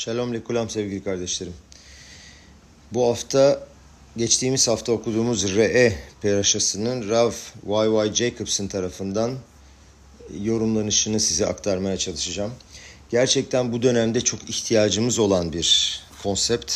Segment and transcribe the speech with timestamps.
[0.00, 1.52] Shalom lekulam sevgili kardeşlerim.
[2.92, 3.66] Bu hafta
[4.16, 7.32] geçtiğimiz hafta okuduğumuz Re'e peraşasının Rav
[7.66, 8.14] Y.Y.
[8.14, 9.34] Jacobson tarafından
[10.42, 12.52] yorumlanışını size aktarmaya çalışacağım.
[13.10, 16.72] Gerçekten bu dönemde çok ihtiyacımız olan bir konsept.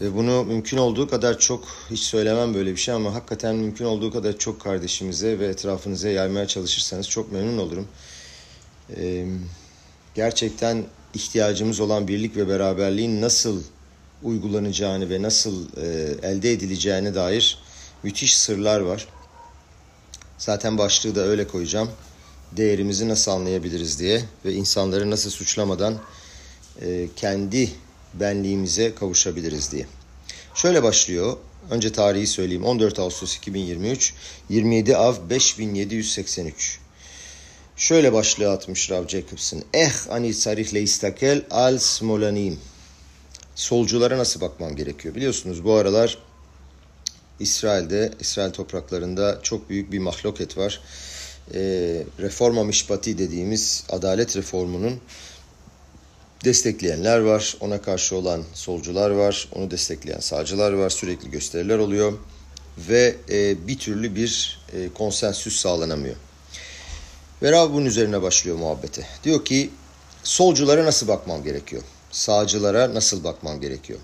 [0.00, 4.12] Ve bunu mümkün olduğu kadar çok, hiç söylemem böyle bir şey ama hakikaten mümkün olduğu
[4.12, 7.88] kadar çok kardeşimize ve etrafınıza yaymaya çalışırsanız çok memnun olurum.
[8.96, 9.26] Ee,
[10.14, 10.84] gerçekten
[11.16, 13.62] ihtiyacımız olan birlik ve beraberliğin nasıl
[14.22, 15.86] uygulanacağını ve nasıl e,
[16.28, 17.58] elde edileceğine dair
[18.02, 19.08] müthiş sırlar var.
[20.38, 21.90] Zaten başlığı da öyle koyacağım.
[22.56, 25.94] Değerimizi nasıl anlayabiliriz diye ve insanları nasıl suçlamadan
[26.82, 27.70] e, kendi
[28.14, 29.86] benliğimize kavuşabiliriz diye.
[30.54, 31.36] Şöyle başlıyor.
[31.70, 32.64] Önce tarihi söyleyeyim.
[32.64, 34.14] 14 Ağustos 2023,
[34.48, 36.85] 27 Av 5783.
[37.76, 39.62] Şöyle başlığı atmış Rav Jacobson.
[39.74, 42.58] Eh ani sarih leistakel al smolanim.
[43.54, 45.14] Solculara nasıl bakmam gerekiyor?
[45.14, 46.18] Biliyorsunuz bu aralar
[47.40, 50.80] İsrail'de, İsrail topraklarında çok büyük bir mahloket var.
[51.54, 51.60] E,
[52.20, 55.00] reforma mişpati dediğimiz adalet reformunun
[56.44, 57.56] destekleyenler var.
[57.60, 59.48] Ona karşı olan solcular var.
[59.54, 60.90] Onu destekleyen sağcılar var.
[60.90, 62.12] Sürekli gösteriler oluyor.
[62.78, 66.16] Ve e, bir türlü bir e, konsensüs sağlanamıyor.
[67.42, 69.06] Ve Rab bunun üzerine başlıyor muhabbete.
[69.24, 69.70] Diyor ki
[70.22, 71.82] solculara nasıl bakmam gerekiyor?
[72.10, 73.98] Sağcılara nasıl bakmam gerekiyor?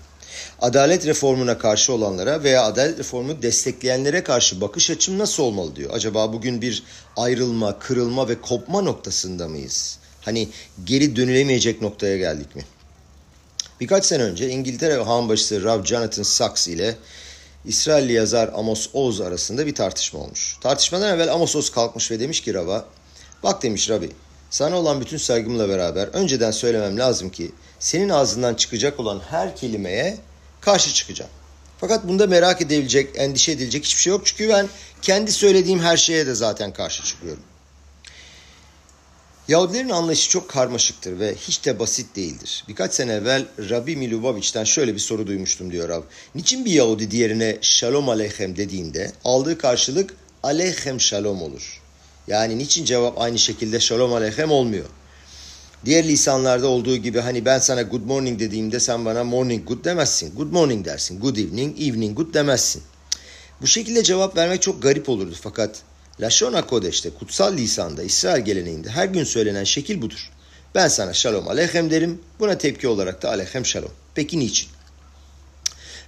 [0.61, 5.89] Adalet reformuna karşı olanlara veya adalet reformu destekleyenlere karşı bakış açım nasıl olmalı diyor.
[5.93, 6.83] Acaba bugün bir
[7.17, 9.97] ayrılma, kırılma ve kopma noktasında mıyız?
[10.21, 10.49] Hani
[10.83, 12.65] geri dönülemeyecek noktaya geldik mi?
[13.79, 16.95] Birkaç sene önce İngiltere Hanbaşısı Rav Jonathan Sachs ile
[17.65, 20.57] İsrailli yazar Amos Oz arasında bir tartışma olmuş.
[20.61, 22.85] Tartışmadan evvel Amos Oz kalkmış ve demiş ki Rav'a
[23.43, 24.09] Bak demiş Rabbi,
[24.49, 30.17] sana olan bütün saygımla beraber önceden söylemem lazım ki senin ağzından çıkacak olan her kelimeye
[30.61, 31.31] karşı çıkacağım.
[31.77, 34.25] Fakat bunda merak edilecek, endişe edilecek hiçbir şey yok.
[34.25, 34.69] Çünkü ben
[35.01, 37.43] kendi söylediğim her şeye de zaten karşı çıkıyorum.
[39.47, 42.63] Yahudilerin anlayışı çok karmaşıktır ve hiç de basit değildir.
[42.67, 46.03] Birkaç sene evvel Rabbi Miluboviç'ten şöyle bir soru duymuştum diyor Rab.
[46.35, 51.82] Niçin bir Yahudi diğerine Shalom Aleichem dediğinde aldığı karşılık Aleichem Shalom olur?
[52.27, 54.85] Yani niçin cevap aynı şekilde Shalom Aleichem olmuyor?
[55.85, 60.35] Diğer lisanlarda olduğu gibi hani ben sana good morning dediğimde sen bana morning good demezsin.
[60.35, 61.19] Good morning dersin.
[61.19, 62.83] Good evening, evening good demezsin.
[63.61, 65.81] Bu şekilde cevap vermek çok garip olurdu fakat
[66.21, 70.31] Lashon Kodeş'te, kutsal lisanda, İsrail geleneğinde her gün söylenen şekil budur.
[70.75, 73.91] Ben sana shalom aleichem derim, buna tepki olarak da aleichem shalom.
[74.15, 74.69] Peki niçin?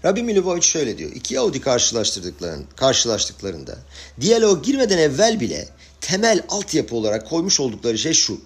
[0.06, 1.12] Rabbi Milivovic şöyle diyor.
[1.12, 3.78] İki Yahudi karşılaştırdıklarında, karşılaştıklarında
[4.22, 5.68] diyalog girmeden evvel bile
[6.06, 8.42] temel altyapı olarak koymuş oldukları şey şu.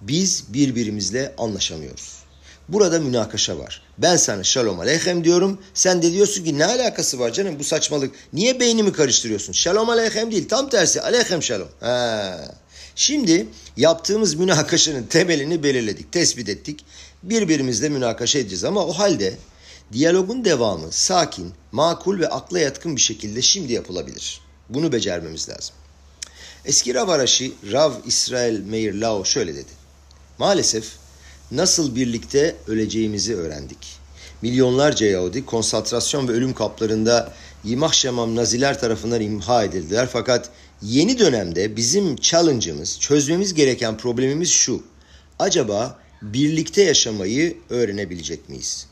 [0.00, 2.12] Biz birbirimizle anlaşamıyoruz.
[2.68, 3.82] Burada münakaşa var.
[3.98, 5.58] Ben sana shalom aleichem diyorum.
[5.74, 8.14] Sen de diyorsun ki ne alakası var canım bu saçmalık.
[8.32, 9.52] Niye beynimi karıştırıyorsun?
[9.52, 11.68] Shalom aleichem değil tam tersi aleichem shalom.
[11.80, 12.40] Ha.
[12.96, 16.84] Şimdi yaptığımız münakaşanın temelini belirledik, tespit ettik.
[17.22, 19.34] Birbirimizle münakaşa edeceğiz ama o halde
[19.92, 24.40] diyalogun devamı sakin, makul ve akla yatkın bir şekilde şimdi yapılabilir.
[24.68, 25.74] Bunu becermemiz lazım.
[26.64, 29.70] Eski Rav Araşi Rav İsrail Meir Lao şöyle dedi.
[30.38, 30.92] Maalesef
[31.50, 33.96] nasıl birlikte öleceğimizi öğrendik.
[34.42, 37.32] Milyonlarca Yahudi konsantrasyon ve ölüm kaplarında
[37.64, 40.08] Yimah Şemam Naziler tarafından imha edildiler.
[40.12, 40.50] Fakat
[40.82, 44.82] yeni dönemde bizim challenge'ımız, çözmemiz gereken problemimiz şu.
[45.38, 48.86] Acaba birlikte yaşamayı öğrenebilecek miyiz?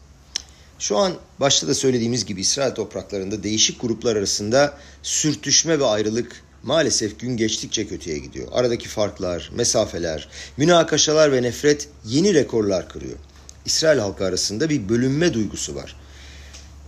[0.79, 7.21] Şu an başta da söylediğimiz gibi İsrail topraklarında değişik gruplar arasında sürtüşme ve ayrılık maalesef
[7.21, 8.49] gün geçtikçe kötüye gidiyor.
[8.53, 13.17] Aradaki farklar, mesafeler, münakaşalar ve nefret yeni rekorlar kırıyor.
[13.65, 15.97] İsrail halkı arasında bir bölünme duygusu var.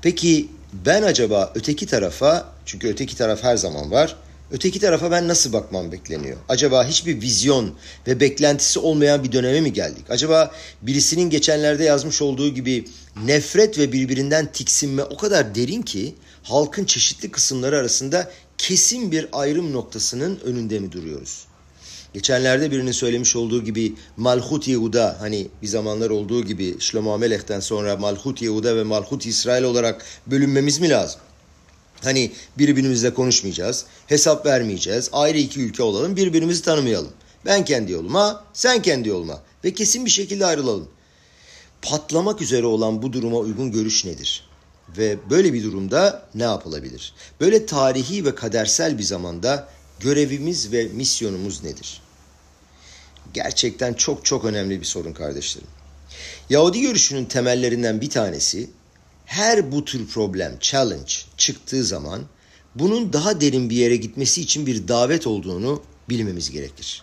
[0.02, 0.48] Peki
[0.86, 4.16] ben acaba öteki tarafa, çünkü öteki taraf her zaman var,
[4.50, 6.36] öteki tarafa ben nasıl bakmam bekleniyor?
[6.48, 7.74] Acaba hiçbir vizyon
[8.06, 10.04] ve beklentisi olmayan bir döneme mi geldik?
[10.10, 10.50] Acaba
[10.82, 12.84] birisinin geçenlerde yazmış olduğu gibi
[13.24, 18.30] nefret ve birbirinden tiksinme o kadar derin ki halkın çeşitli kısımları arasında
[18.68, 21.44] kesin bir ayrım noktasının önünde mi duruyoruz?
[22.14, 27.96] Geçenlerde birinin söylemiş olduğu gibi Malhut Yehuda hani bir zamanlar olduğu gibi Şlomo Amelech'ten sonra
[27.96, 31.20] Malhut Yehuda ve Malhut İsrail olarak bölünmemiz mi lazım?
[32.02, 37.12] Hani birbirimizle konuşmayacağız, hesap vermeyeceğiz, ayrı iki ülke olalım, birbirimizi tanımayalım.
[37.46, 40.88] Ben kendi yoluma, sen kendi yoluma ve kesin bir şekilde ayrılalım.
[41.82, 44.53] Patlamak üzere olan bu duruma uygun görüş nedir?
[44.88, 47.14] Ve böyle bir durumda ne yapılabilir?
[47.40, 49.68] Böyle tarihi ve kadersel bir zamanda
[50.00, 52.02] görevimiz ve misyonumuz nedir?
[53.34, 55.68] Gerçekten çok çok önemli bir sorun kardeşlerim.
[56.50, 58.70] Yahudi görüşünün temellerinden bir tanesi
[59.26, 62.22] her bu tür problem, challenge çıktığı zaman
[62.74, 67.02] bunun daha derin bir yere gitmesi için bir davet olduğunu bilmemiz gerekir.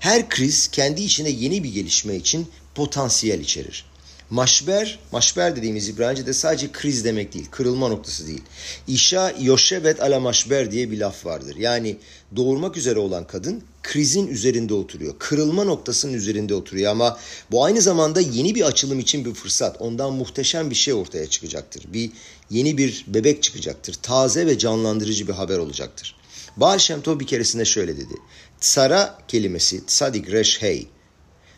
[0.00, 3.84] Her kriz kendi içine yeni bir gelişme için potansiyel içerir.
[4.30, 8.42] Maşber, maşber dediğimiz İbranice'de sadece kriz demek değil, kırılma noktası değil.
[8.88, 11.56] İşa yoshevet ala maşber diye bir laf vardır.
[11.56, 11.96] Yani
[12.36, 15.14] doğurmak üzere olan kadın krizin üzerinde oturuyor.
[15.18, 17.18] Kırılma noktasının üzerinde oturuyor ama
[17.50, 19.76] bu aynı zamanda yeni bir açılım için bir fırsat.
[19.80, 21.84] Ondan muhteşem bir şey ortaya çıkacaktır.
[21.92, 22.10] Bir
[22.50, 23.94] yeni bir bebek çıkacaktır.
[24.02, 26.16] Taze ve canlandırıcı bir haber olacaktır.
[26.56, 28.14] Baal Shem Tov bir keresinde şöyle dedi.
[28.60, 30.86] Tsara kelimesi, tsadik resh hey,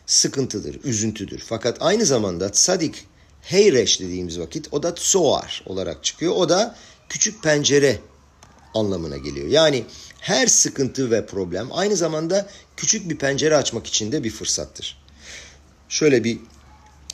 [0.06, 1.42] sıkıntıdır, üzüntüdür.
[1.46, 3.04] Fakat aynı zamanda tsadik
[3.42, 6.32] heyreş dediğimiz vakit o da tsoar olarak çıkıyor.
[6.36, 6.76] O da
[7.08, 7.98] küçük pencere
[8.74, 9.48] anlamına geliyor.
[9.48, 9.84] Yani
[10.20, 14.98] her sıkıntı ve problem aynı zamanda küçük bir pencere açmak için de bir fırsattır.
[15.88, 16.38] Şöyle bir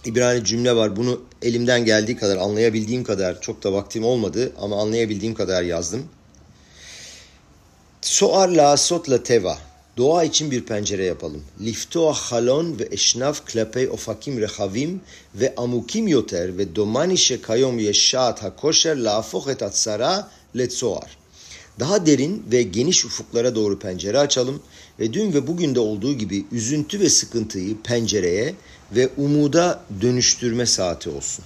[0.04, 0.96] İbrani cümle var.
[0.96, 6.08] Bunu elimden geldiği kadar, anlayabildiğim kadar, çok da vaktim olmadı ama anlayabildiğim kadar yazdım.
[8.00, 9.58] Soar la sot la teva.
[9.96, 11.42] Doğa için bir pencere yapalım.
[11.60, 15.00] Liftoa halon ve eşnaf klepey ofakim rehavim
[15.34, 21.18] ve amukim yoter ve domani şekayom yeşat hakoşer la afoch et atsara letsoar.
[21.80, 24.62] Daha derin ve geniş ufuklara doğru pencere açalım
[25.00, 28.54] ve dün ve bugün de olduğu gibi üzüntü ve sıkıntıyı pencereye
[28.92, 31.44] ve umuda dönüştürme saati olsun.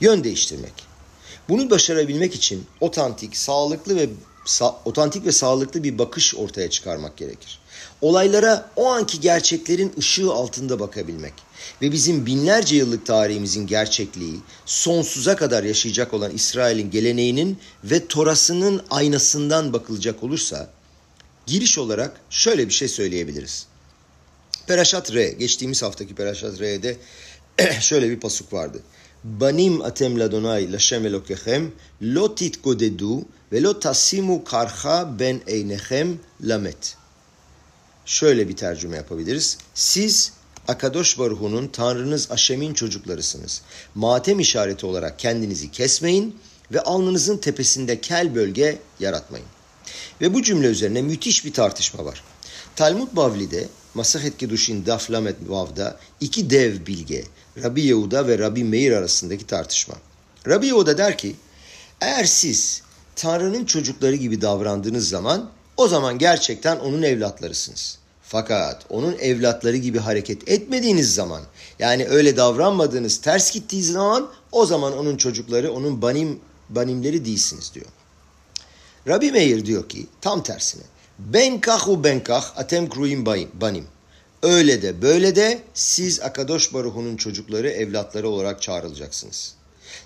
[0.00, 0.72] Yön değiştirmek.
[1.48, 4.08] Bunu başarabilmek için otantik, sağlıklı ve
[4.84, 7.58] otantik ve sağlıklı bir bakış ortaya çıkarmak gerekir.
[8.00, 11.32] Olaylara o anki gerçeklerin ışığı altında bakabilmek
[11.82, 19.72] ve bizim binlerce yıllık tarihimizin gerçekliği, sonsuza kadar yaşayacak olan İsrail'in geleneğinin ve torasının aynasından
[19.72, 20.70] bakılacak olursa,
[21.46, 23.66] giriş olarak şöyle bir şey söyleyebiliriz.
[24.66, 26.96] Peraşat Re, geçtiğimiz haftaki Peraşat Re'de
[27.80, 28.82] şöyle bir pasuk vardı.
[29.84, 31.72] Atem ladonai lashem elokechem
[32.02, 36.96] lo titgodedu ve lo tasimu karha ben eynechem lamet.
[38.06, 39.58] Şöyle bir tercüme yapabiliriz.
[39.74, 40.32] Siz
[40.68, 43.62] Akadosh Baruhu'nun Tanrınız Aşem'in çocuklarısınız.
[43.94, 46.36] Matem işareti olarak kendinizi kesmeyin
[46.72, 49.46] ve alnınızın tepesinde kel bölge yaratmayın.
[50.20, 52.22] Ve bu cümle üzerine müthiş bir tartışma var.
[52.76, 57.24] Talmud Bavli'de Masahet Keduşin Daf Lamet Vav'da iki dev bilge
[57.62, 59.94] Rabbi Yehuda ve Rabbi Meir arasındaki tartışma.
[60.48, 61.36] Rabbi Yehuda der ki
[62.00, 62.82] eğer siz
[63.16, 67.98] Tanrı'nın çocukları gibi davrandığınız zaman o zaman gerçekten onun evlatlarısınız.
[68.22, 71.42] Fakat onun evlatları gibi hareket etmediğiniz zaman
[71.78, 77.86] yani öyle davranmadığınız ters gittiği zaman o zaman onun çocukları onun banim banimleri değilsiniz diyor.
[79.08, 80.82] Rabbi Meir diyor ki tam tersine
[81.18, 83.26] ben kahu ben kah atem kruim
[83.60, 83.86] banim.
[84.44, 89.54] Öyle de böyle de siz Akadosh Baruhu'nun çocukları evlatları olarak çağrılacaksınız.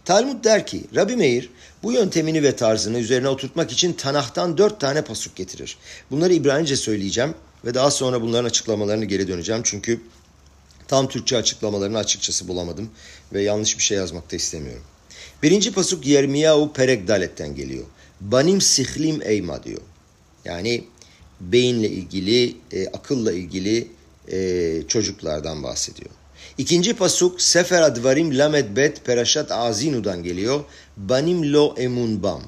[0.04, 1.50] Talmud der ki Rabbi Meir
[1.82, 5.78] bu yöntemini ve tarzını üzerine oturtmak için Tanah'tan dört tane pasuk getirir.
[6.10, 9.62] Bunları İbranice söyleyeceğim ve daha sonra bunların açıklamalarını geri döneceğim.
[9.64, 10.00] Çünkü
[10.88, 12.90] tam Türkçe açıklamalarını açıkçası bulamadım
[13.32, 14.84] ve yanlış bir şey yazmak da istemiyorum.
[15.42, 17.84] Birinci pasuk Yermiyahu Perek Dalet'ten geliyor.
[18.20, 19.82] Banim sihlim eyma diyor.
[20.44, 20.84] Yani
[21.40, 23.97] beyinle ilgili, e, akılla ilgili
[24.32, 26.10] e, çocuklardan bahsediyor.
[26.58, 30.64] İkinci pasuk Sefer Advarim Lamed Bet Perashat Azinu'dan geliyor.
[30.96, 32.42] Banim lo emun bam.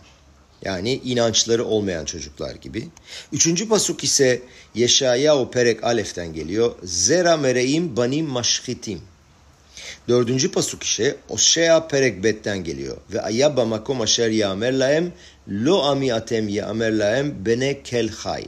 [0.62, 2.88] Yani inançları olmayan çocuklar gibi.
[3.32, 4.42] Üçüncü pasuk ise
[4.74, 6.74] Yeşaya o Perek Alef'ten geliyor.
[6.82, 9.00] Zera mereim banim maşhitim.
[10.08, 12.96] Dördüncü pasuk ise Oshea Perek Bet'ten geliyor.
[13.12, 15.12] Ve ayabba makom aşer ya'mer laem
[15.48, 18.44] lo ami atem ya'mer laem bene kel hay.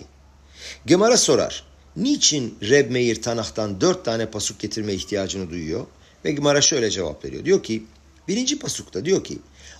[0.86, 1.71] Gemara sorar.
[1.96, 5.87] Niçin Reb Meir Tanah'tan dört tane pasuk getirme ihtiyacını duyuyor?
[6.25, 7.44] Ve Gemara şöyle cevap veriyor.
[7.44, 7.84] Diyor ki
[8.28, 9.38] birinci pasukta diyor ki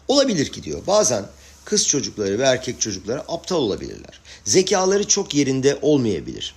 [0.09, 1.25] olabilir ki diyor bazen
[1.65, 4.21] kız çocukları ve erkek çocukları aptal olabilirler.
[4.45, 6.55] Zekaları çok yerinde olmayabilir.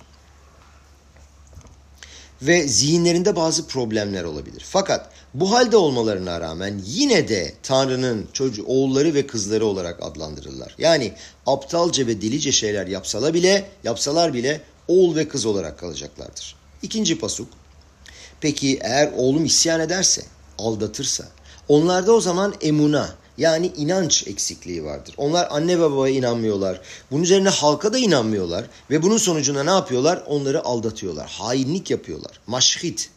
[2.42, 4.64] Ve zihinlerinde bazı problemler olabilir.
[4.68, 10.74] Fakat bu halde olmalarına rağmen yine de Tanrı'nın çocuğu, oğulları ve kızları olarak adlandırırlar.
[10.78, 11.12] Yani
[11.46, 16.56] aptalca ve delice şeyler yapsalar bile, yapsalar bile oğul ve kız olarak kalacaklardır.
[16.82, 17.48] İkinci pasuk.
[18.40, 20.22] Peki eğer oğlum isyan ederse,
[20.58, 21.24] aldatırsa,
[21.68, 25.14] onlarda o zaman emuna yani inanç eksikliği vardır.
[25.16, 26.80] Onlar anne ve babaya inanmıyorlar.
[27.10, 28.64] Bunun üzerine halka da inanmıyorlar.
[28.90, 30.22] Ve bunun sonucunda ne yapıyorlar?
[30.26, 31.28] Onları aldatıyorlar.
[31.28, 32.40] Hainlik yapıyorlar.
[32.46, 33.10] Maşhit.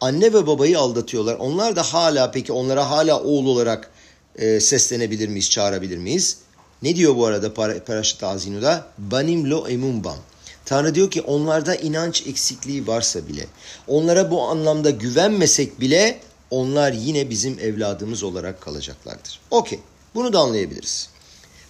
[0.00, 1.34] Anne ve babayı aldatıyorlar.
[1.34, 3.90] Onlar da hala peki onlara hala oğul olarak
[4.36, 6.38] e, seslenebilir miyiz, çağırabilir miyiz?
[6.82, 7.54] Ne diyor bu arada
[7.84, 8.86] Paraşıt Azinu'da?
[8.98, 10.16] Banim lo emumbam.
[10.64, 13.46] Tanrı diyor ki onlarda inanç eksikliği varsa bile,
[13.88, 19.40] onlara bu anlamda güvenmesek bile onlar yine bizim evladımız olarak kalacaklardır.
[19.50, 19.80] Okey,
[20.14, 21.08] bunu da anlayabiliriz.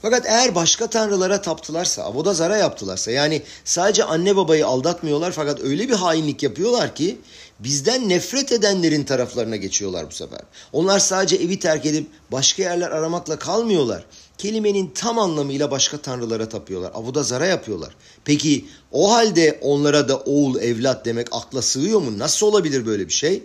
[0.03, 5.89] Fakat eğer başka tanrılara taptılarsa, avoda zara yaptılarsa yani sadece anne babayı aldatmıyorlar fakat öyle
[5.89, 7.19] bir hainlik yapıyorlar ki
[7.59, 10.41] bizden nefret edenlerin taraflarına geçiyorlar bu sefer.
[10.73, 14.05] Onlar sadece evi terk edip başka yerler aramakla kalmıyorlar.
[14.38, 16.93] Kelimenin tam anlamıyla başka tanrılara tapıyorlar.
[16.95, 17.95] Avoda zara yapıyorlar.
[18.25, 22.19] Peki o halde onlara da oğul evlat demek akla sığıyor mu?
[22.19, 23.43] Nasıl olabilir böyle bir şey?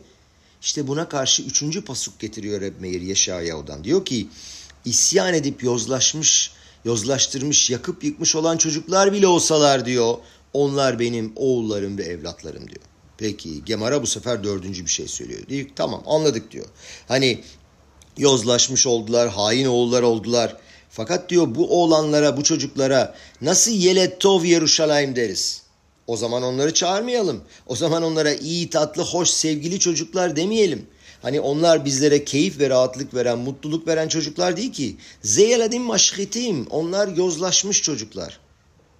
[0.61, 3.83] İşte buna karşı üçüncü pasuk getiriyor Reb Meir Yeşayahu'dan.
[3.83, 4.27] Diyor ki
[4.85, 6.51] isyan edip yozlaşmış,
[6.85, 10.17] yozlaştırmış, yakıp yıkmış olan çocuklar bile olsalar diyor.
[10.53, 12.81] Onlar benim oğullarım ve evlatlarım diyor.
[13.17, 15.47] Peki Gemara bu sefer dördüncü bir şey söylüyor.
[15.49, 16.65] Diyor tamam anladık diyor.
[17.07, 17.43] Hani
[18.17, 20.57] yozlaşmış oldular, hain oğullar oldular.
[20.89, 25.61] Fakat diyor bu oğlanlara, bu çocuklara nasıl yelet tov Yeruşalayim deriz.
[26.07, 27.41] O zaman onları çağırmayalım.
[27.67, 30.87] O zaman onlara iyi, tatlı, hoş, sevgili çocuklar demeyelim.
[31.21, 34.97] Hani onlar bizlere keyif ve rahatlık veren, mutluluk veren çocuklar değil ki.
[35.21, 36.67] Zeyeladim maşhitim.
[36.69, 38.39] Onlar yozlaşmış çocuklar.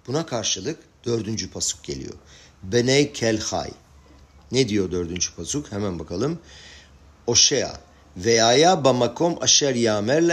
[0.06, 2.14] Buna karşılık dördüncü pasuk geliyor.
[2.62, 3.70] Beney kelhay.
[4.52, 5.72] Ne diyor dördüncü pasuk?
[5.72, 6.38] Hemen bakalım.
[7.26, 7.80] Oşea.
[8.16, 10.28] Veyaya bamakom aşer yamer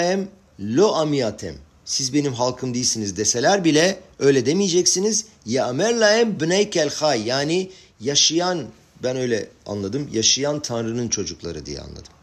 [0.59, 1.55] lo amiyatem.
[1.85, 5.25] Siz benim halkım değilsiniz deseler bile öyle demeyeceksiniz.
[5.45, 7.27] Yamer lahem bney kelhay.
[7.27, 8.65] Yani yaşayan
[9.03, 10.09] ben öyle anladım.
[10.13, 12.13] Yaşayan Tanrı'nın çocukları diye anladım.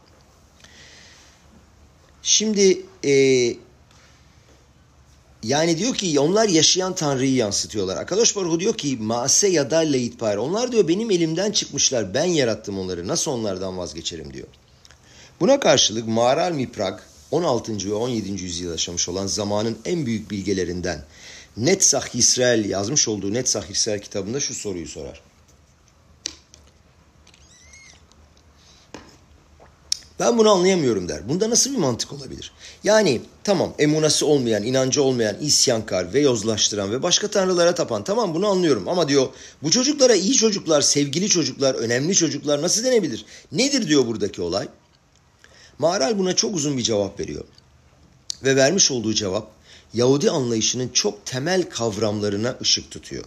[2.23, 3.13] Şimdi e,
[5.43, 7.97] yani diyor ki onlar yaşayan Tanrı'yı yansıtıyorlar.
[7.97, 10.37] Akadosh Baruch diyor ki maase ya da leitpar.
[10.37, 12.13] Onlar diyor benim elimden çıkmışlar.
[12.13, 13.07] Ben yarattım onları.
[13.07, 14.47] Nasıl onlardan vazgeçerim diyor.
[15.39, 16.99] Buna karşılık Maral Miprag
[17.31, 17.89] 16.
[17.89, 18.43] ve 17.
[18.43, 21.05] yüzyılda yaşamış olan zamanın en büyük bilgelerinden
[21.57, 25.21] Netzach İsrail yazmış olduğu Netzach İsrail kitabında şu soruyu sorar.
[30.19, 31.29] Ben bunu anlayamıyorum der.
[31.29, 32.51] Bunda nasıl bir mantık olabilir?
[32.83, 38.47] Yani tamam emunası olmayan, inancı olmayan, isyankar ve yozlaştıran ve başka tanrılara tapan tamam bunu
[38.47, 38.87] anlıyorum.
[38.87, 39.27] Ama diyor
[39.63, 43.25] bu çocuklara iyi çocuklar, sevgili çocuklar, önemli çocuklar nasıl denebilir?
[43.51, 44.67] Nedir diyor buradaki olay?
[45.79, 47.43] Maral buna çok uzun bir cevap veriyor.
[48.43, 49.51] Ve vermiş olduğu cevap
[49.93, 53.25] Yahudi anlayışının çok temel kavramlarına ışık tutuyor.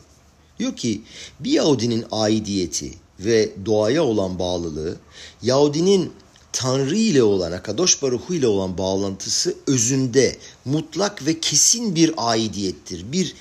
[0.58, 1.02] Diyor ki
[1.40, 4.96] bir Yahudinin aidiyeti ve doğaya olan bağlılığı
[5.42, 6.12] Yahudinin
[6.52, 13.34] Tanrı ile olan, Akadosh Baruhu ile olan bağlantısı özünde mutlak ve kesin bir aidiyettir, bir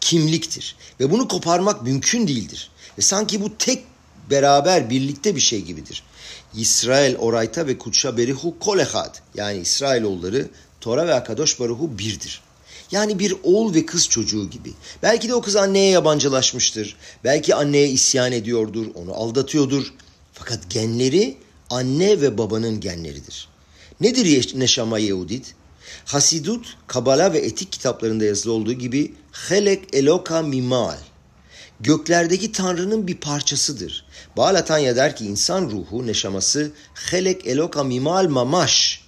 [0.00, 0.76] kimliktir.
[1.00, 2.70] Ve bunu koparmak mümkün değildir.
[2.98, 3.84] Ve sanki bu tek
[4.30, 6.02] beraber birlikte bir şey gibidir.
[6.54, 9.16] İsrail orayta ve kutşa berihu kolehad.
[9.34, 10.48] Yani İsrailoğulları
[10.80, 12.40] Tora ve Akadosh Baruhu birdir.
[12.90, 14.72] Yani bir oğul ve kız çocuğu gibi.
[15.02, 16.96] Belki de o kız anneye yabancılaşmıştır.
[17.24, 19.94] Belki anneye isyan ediyordur, onu aldatıyordur.
[20.32, 21.36] Fakat genleri
[21.70, 23.48] anne ve babanın genleridir.
[24.00, 25.54] Nedir Neşama Yehudit?
[26.04, 30.98] Hasidut, Kabala ve etik kitaplarında yazılı olduğu gibi Helek Eloka Mimal.
[31.82, 34.04] Göklerdeki Tanrı'nın bir parçasıdır.
[34.36, 39.00] Baal Atanya der ki insan ruhu, neşaması Helek Eloka Mimal Mamash.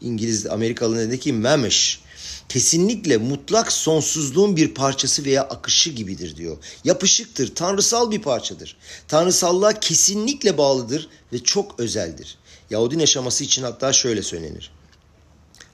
[0.00, 2.02] İngiliz Amerikalı dedi ki memesh
[2.48, 6.56] kesinlikle mutlak sonsuzluğun bir parçası veya akışı gibidir diyor.
[6.84, 8.76] Yapışıktır, tanrısal bir parçadır.
[9.08, 12.38] Tanrısallığa kesinlikle bağlıdır ve çok özeldir.
[12.70, 14.70] Yahudi yaşaması için hatta şöyle söylenir.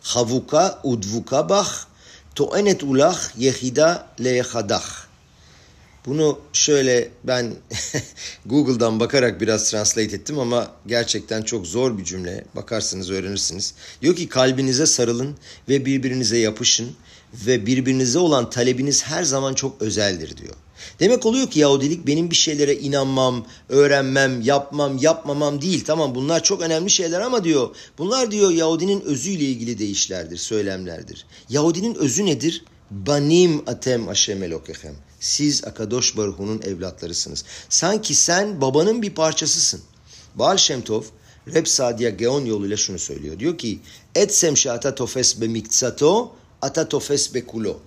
[0.02, 1.84] Havuka udvuka bah
[2.34, 5.07] toenet ulah yehida leyehadah.
[6.08, 7.54] Bunu şöyle ben
[8.46, 12.44] Google'dan bakarak biraz translate ettim ama gerçekten çok zor bir cümle.
[12.56, 13.74] Bakarsınız öğrenirsiniz.
[14.02, 15.36] Diyor ki kalbinize sarılın
[15.68, 16.90] ve birbirinize yapışın
[17.34, 20.54] ve birbirinize olan talebiniz her zaman çok özeldir diyor.
[21.00, 25.84] Demek oluyor ki Yahudilik benim bir şeylere inanmam, öğrenmem, yapmam, yapmamam değil.
[25.84, 31.26] Tamam bunlar çok önemli şeyler ama diyor bunlar diyor Yahudinin özüyle ilgili deyişlerdir, söylemlerdir.
[31.48, 32.64] Yahudinin özü nedir?
[32.90, 34.94] Banim atem Hashem elokechem.
[35.20, 37.44] Siz Akadosh Baruhu'nun evlatlarısınız.
[37.68, 39.80] Sanki sen babanın bir parçasısın.
[40.34, 41.02] Baal Shem Tov,
[41.54, 43.38] Reb Sadia Geon yoluyla şunu söylüyor.
[43.38, 43.80] Diyor ki,
[44.14, 46.32] Etsem ata tofes be miktsato,
[46.62, 47.80] ata tofes be kulo.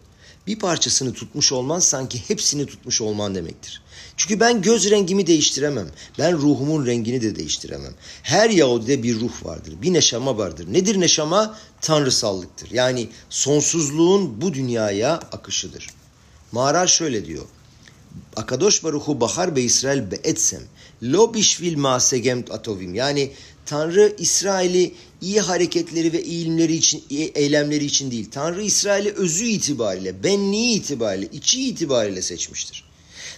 [0.47, 3.81] Bir parçasını tutmuş olman sanki hepsini tutmuş olman demektir.
[4.17, 5.88] Çünkü ben göz rengimi değiştiremem.
[6.19, 7.93] Ben ruhumun rengini de değiştiremem.
[8.23, 9.73] Her Yahudide bir ruh vardır.
[9.81, 10.73] Bir neşama vardır.
[10.73, 11.57] Nedir neşama?
[11.81, 12.71] Tanrısallıktır.
[12.71, 15.88] Yani sonsuzluğun bu dünyaya akışıdır.
[16.51, 17.46] Mağarar şöyle diyor.
[18.36, 20.62] Akadosh Baruhu Bahar be İsrail be etsem
[21.03, 22.96] lo bişvil masegem atovim.
[22.96, 23.31] Yani
[23.65, 28.27] Tanrı İsrail'i iyi hareketleri ve eğilimleri için, eylemleri için değil.
[28.31, 32.84] Tanrı İsrail'i özü itibariyle, benliği itibariyle, içi itibariyle seçmiştir.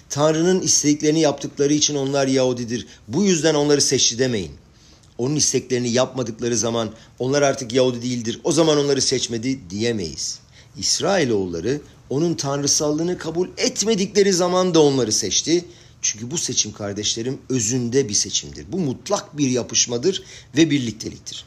[0.09, 2.87] Tanrı'nın istediklerini yaptıkları için onlar Yahudidir.
[3.07, 4.51] Bu yüzden onları seçti demeyin.
[5.17, 6.89] Onun isteklerini yapmadıkları zaman
[7.19, 8.41] onlar artık Yahudi değildir.
[8.43, 10.39] O zaman onları seçmedi diyemeyiz.
[10.77, 11.81] İsrailoğulları
[12.13, 15.65] onun tanrısallığını kabul etmedikleri zaman da onları seçti.
[16.01, 18.65] Çünkü bu seçim kardeşlerim özünde bir seçimdir.
[18.71, 20.23] Bu mutlak bir yapışmadır
[20.57, 21.45] ve birlikteliktir.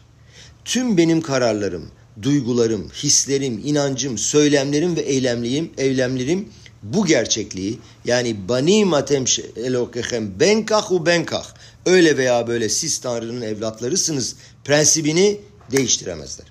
[0.64, 1.90] Tüm benim kararlarım,
[2.22, 6.48] duygularım, hislerim, inancım, söylemlerim ve eylemliyim, eylemlerim
[6.82, 9.24] bu gerçekliği yani bani matem
[9.56, 11.54] elokehem benkah u benkah
[11.86, 15.40] öyle veya böyle siz Tanrı'nın evlatlarısınız prensibini
[15.72, 16.46] değiştiremezler.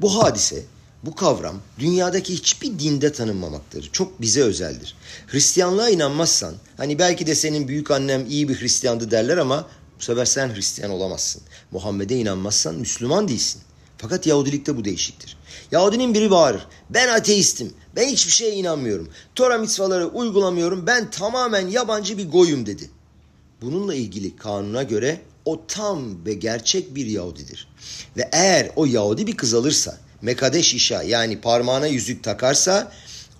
[0.00, 0.62] Bu hadise
[1.02, 3.90] bu kavram dünyadaki hiçbir dinde tanınmamaktadır.
[3.92, 4.94] Çok bize özeldir.
[5.26, 10.24] Hristiyanlığa inanmazsan, hani belki de senin büyük annem iyi bir Hristiyandı derler ama bu sefer
[10.24, 11.42] sen Hristiyan olamazsın.
[11.70, 13.62] Muhammed'e inanmazsan Müslüman değilsin.
[13.98, 15.36] Fakat Yahudilikte bu değişiktir.
[15.72, 16.66] Yahudinin biri bağırır.
[16.90, 17.72] Ben ateistim.
[17.96, 19.08] Ben hiçbir şeye inanmıyorum.
[19.34, 20.86] Tora mitzvaları uygulamıyorum.
[20.86, 22.90] Ben tamamen yabancı bir goyum dedi.
[23.62, 27.68] Bununla ilgili kanuna göre o tam ve gerçek bir Yahudidir.
[28.16, 32.92] Ve eğer o Yahudi bir kız alırsa mekadeş işa yani parmağına yüzük takarsa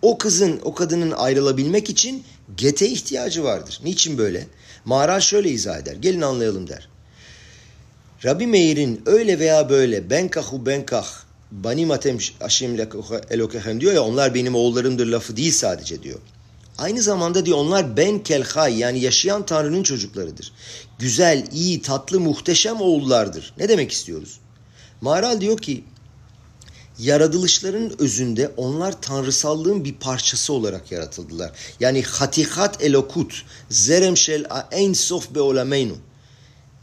[0.03, 2.25] o kızın, o kadının ayrılabilmek için
[2.57, 3.81] gete ihtiyacı vardır.
[3.85, 4.47] Niçin böyle?
[4.85, 5.95] Mağara şöyle izah eder.
[5.95, 6.89] Gelin anlayalım der.
[8.25, 11.07] Rabbi Meir'in öyle veya böyle benkahu benkah
[11.51, 12.81] bani matem aşim
[13.31, 16.19] elokehem diyor ya onlar benim oğullarımdır lafı değil sadece diyor.
[16.79, 20.53] Aynı zamanda diyor onlar ben kelhay yani yaşayan Tanrı'nın çocuklarıdır.
[20.99, 23.53] Güzel, iyi, tatlı, muhteşem oğullardır.
[23.59, 24.41] Ne demek istiyoruz?
[25.01, 25.85] Maral diyor ki
[26.99, 31.53] yaratılışların özünde onlar tanrısallığın bir parçası olarak yaratıldılar.
[31.81, 35.97] Yani hatihat elokut, zeremşel en sof be olameynu.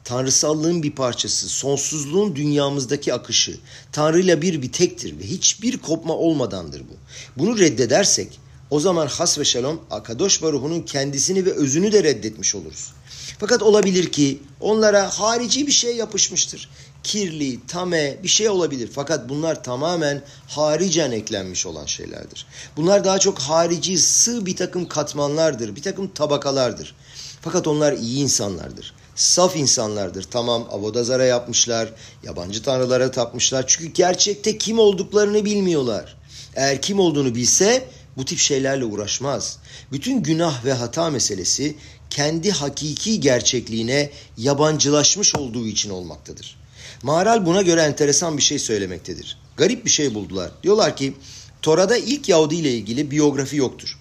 [0.04, 3.58] Tanrısallığın bir parçası, sonsuzluğun dünyamızdaki akışı,
[3.92, 6.94] Tanrı ile bir bir tektir ve hiçbir kopma olmadandır bu.
[7.38, 12.94] Bunu reddedersek o zaman has ve şalom Akadosh Baruhu'nun kendisini ve özünü de reddetmiş oluruz.
[13.40, 16.70] Fakat olabilir ki onlara harici bir şey yapışmıştır
[17.06, 18.90] kirli, tame bir şey olabilir.
[18.94, 22.46] Fakat bunlar tamamen haricen eklenmiş olan şeylerdir.
[22.78, 26.96] Bunlar daha çok harici, sığ bir takım katmanlardır, bir takım tabakalardır.
[27.42, 28.94] Fakat onlar iyi insanlardır.
[29.16, 30.24] Saf insanlardır.
[30.24, 33.68] Tamam avodazara yapmışlar, yabancı tanrılara tapmışlar.
[33.68, 36.18] Çünkü gerçekte kim olduklarını bilmiyorlar.
[36.56, 37.88] Eğer kim olduğunu bilse
[38.18, 39.58] bu tip şeylerle uğraşmaz.
[39.92, 41.76] Bütün günah ve hata meselesi
[42.10, 46.65] kendi hakiki gerçekliğine yabancılaşmış olduğu için olmaktadır.
[47.06, 49.38] Maral buna göre enteresan bir şey söylemektedir.
[49.58, 50.52] Garip bir şey buldular.
[50.64, 51.14] Diyorlar ki
[51.62, 54.00] Tora'da ilk Yahudi ile ilgili biyografi yoktur.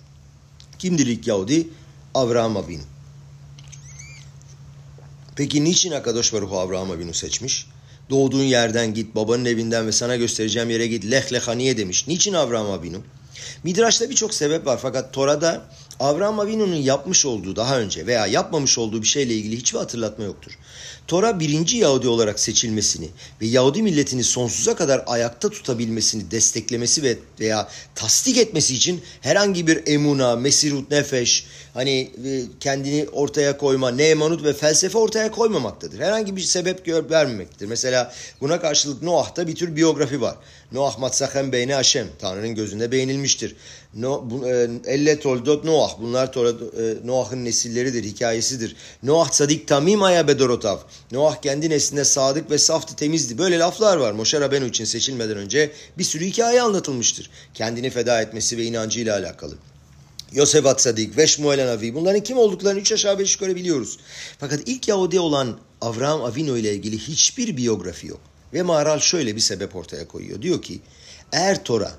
[0.78, 1.68] Kimdir ilk Yahudi?
[2.14, 2.82] Avraham Avinu.
[5.36, 7.66] Peki niçin Akadosh Baruch Avraham Avinu seçmiş?
[8.10, 12.08] Doğduğun yerden git, babanın evinden ve sana göstereceğim yere git, leh lehaniye demiş.
[12.08, 13.02] Niçin Avraham Avinu?
[13.64, 15.64] Midraş'ta birçok sebep var fakat Tora'da
[16.00, 20.52] Avraham Avinu'nun yapmış olduğu daha önce veya yapmamış olduğu bir şeyle ilgili hiçbir hatırlatma yoktur.
[21.06, 23.08] Tora birinci Yahudi olarak seçilmesini
[23.40, 29.82] ve Yahudi milletini sonsuza kadar ayakta tutabilmesini desteklemesi ve veya tasdik etmesi için herhangi bir
[29.86, 35.98] emuna, mesirut nefeş, hani e, kendini ortaya koyma, neemanut ve felsefe ortaya koymamaktadır.
[35.98, 37.66] Herhangi bir sebep gör vermemektedir.
[37.66, 40.36] Mesela buna karşılık Noah'ta bir tür biyografi var.
[40.74, 43.56] Noah matsahem beyne Haşem, Tanrı'nın gözünde beğenilmiştir.
[43.94, 48.76] No, bu, e, elle toldot Noah, bunlar e, Noah'ın nesilleridir, hikayesidir.
[49.02, 50.78] Noah sadik tamim aya bedorotav.
[51.12, 53.38] Noah kendi nesline sadık ve saftı, temizdi.
[53.38, 54.12] Böyle laflar var.
[54.12, 57.30] Moşe Rabenu için seçilmeden önce bir sürü hikaye anlatılmıştır.
[57.54, 59.54] Kendini feda etmesi ve inancıyla alakalı.
[60.32, 63.98] Yosef Atsadik ve Shmuel Navi bunların kim olduklarını üç aşağı beş yukarı biliyoruz.
[64.38, 68.20] Fakat ilk Yahudi olan Avraham Avino ile ilgili hiçbir biyografi yok.
[68.54, 70.42] Ve Maral şöyle bir sebep ortaya koyuyor.
[70.42, 70.80] Diyor ki
[71.32, 71.92] eğer Tora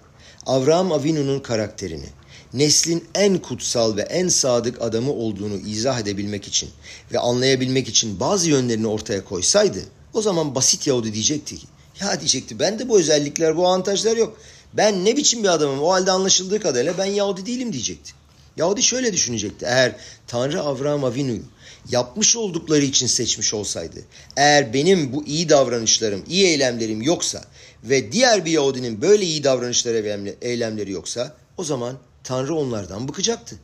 [0.46, 2.10] Avraham Avinu'nun karakterini
[2.54, 6.70] neslin en kutsal ve en sadık adamı olduğunu izah edebilmek için
[7.12, 9.80] ve anlayabilmek için bazı yönlerini ortaya koysaydı
[10.14, 11.56] o zaman basit Yahudi diyecekti
[12.02, 14.38] ya diyecekti ben de bu özellikler bu avantajlar yok.
[14.74, 18.12] Ben ne biçim bir adamım o halde anlaşıldığı kadarıyla ben Yahudi değilim diyecekti.
[18.58, 19.96] Yahudi şöyle düşünecekti eğer
[20.28, 21.44] Tanrı Avraham Avinu'yu
[21.92, 24.00] yapmış oldukları için seçmiş olsaydı
[24.38, 27.46] eğer benim bu iyi davranışlarım, iyi eylemlerim yoksa
[27.84, 33.60] ve diğer bir Yahudinin böyle iyi davranışları eylemleri yoksa o zaman Tanrı onlardan bıkacaktı.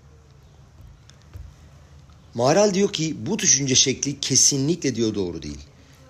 [2.33, 5.59] Maral diyor ki bu düşünce şekli kesinlikle diyor doğru değil.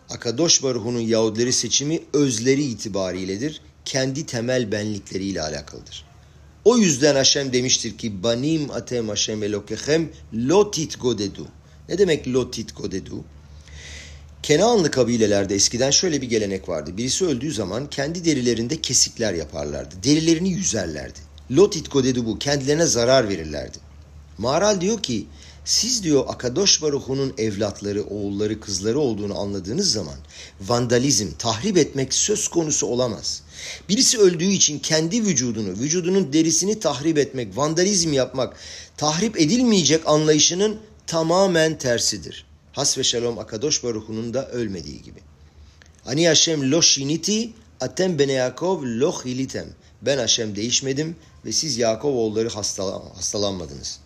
[0.10, 3.62] Akadosh Baruhu'nun Yahudileri seçimi özleri itibariyledir.
[3.86, 6.06] Kendi temel benlikleriyle alakalıdır.
[6.65, 11.47] O yüzden Haşem demiştir ki Banim atem Haşem elokehem lotit godedu.
[11.89, 13.24] Ne demek lotit godedu?
[14.44, 16.98] Kenaanlı kabilelerde eskiden şöyle bir gelenek vardı.
[16.98, 19.96] Birisi öldüğü zaman kendi derilerinde kesikler yaparlardı.
[20.04, 21.20] Derilerini yüzerlerdi.
[21.52, 22.39] Lotit godedu bu.
[22.39, 23.78] Kendilerine zarar verirlerdi.
[24.38, 25.26] Maral diyor ki
[25.65, 30.15] siz diyor Akadosh Baruhu'nun evlatları, oğulları, kızları olduğunu anladığınız zaman
[30.62, 33.41] vandalizm, tahrip etmek söz konusu olamaz.
[33.89, 38.56] Birisi öldüğü için kendi vücudunu, vücudunun derisini tahrip etmek, vandalizm yapmak,
[38.98, 40.78] tahrip edilmeyecek anlayışının
[41.12, 42.45] tamamen tersidir.
[42.74, 45.19] Has ve Shalom Akadosh Baruhu'nun da ölmediği gibi.
[46.06, 49.67] Ani Hashem lo shiniti atem bene Yakov lo hilitem.
[50.02, 54.00] Ben Hashem değişmedim ve siz Yakov oğulları hastalanmadınız.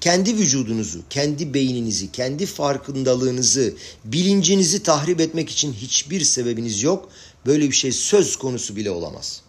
[0.00, 7.08] Kendi vücudunuzu, kendi beyninizi, kendi farkındalığınızı, bilincinizi tahrip etmek için hiçbir sebebiniz yok.
[7.46, 9.42] Böyle bir şey söz konusu bile olamaz.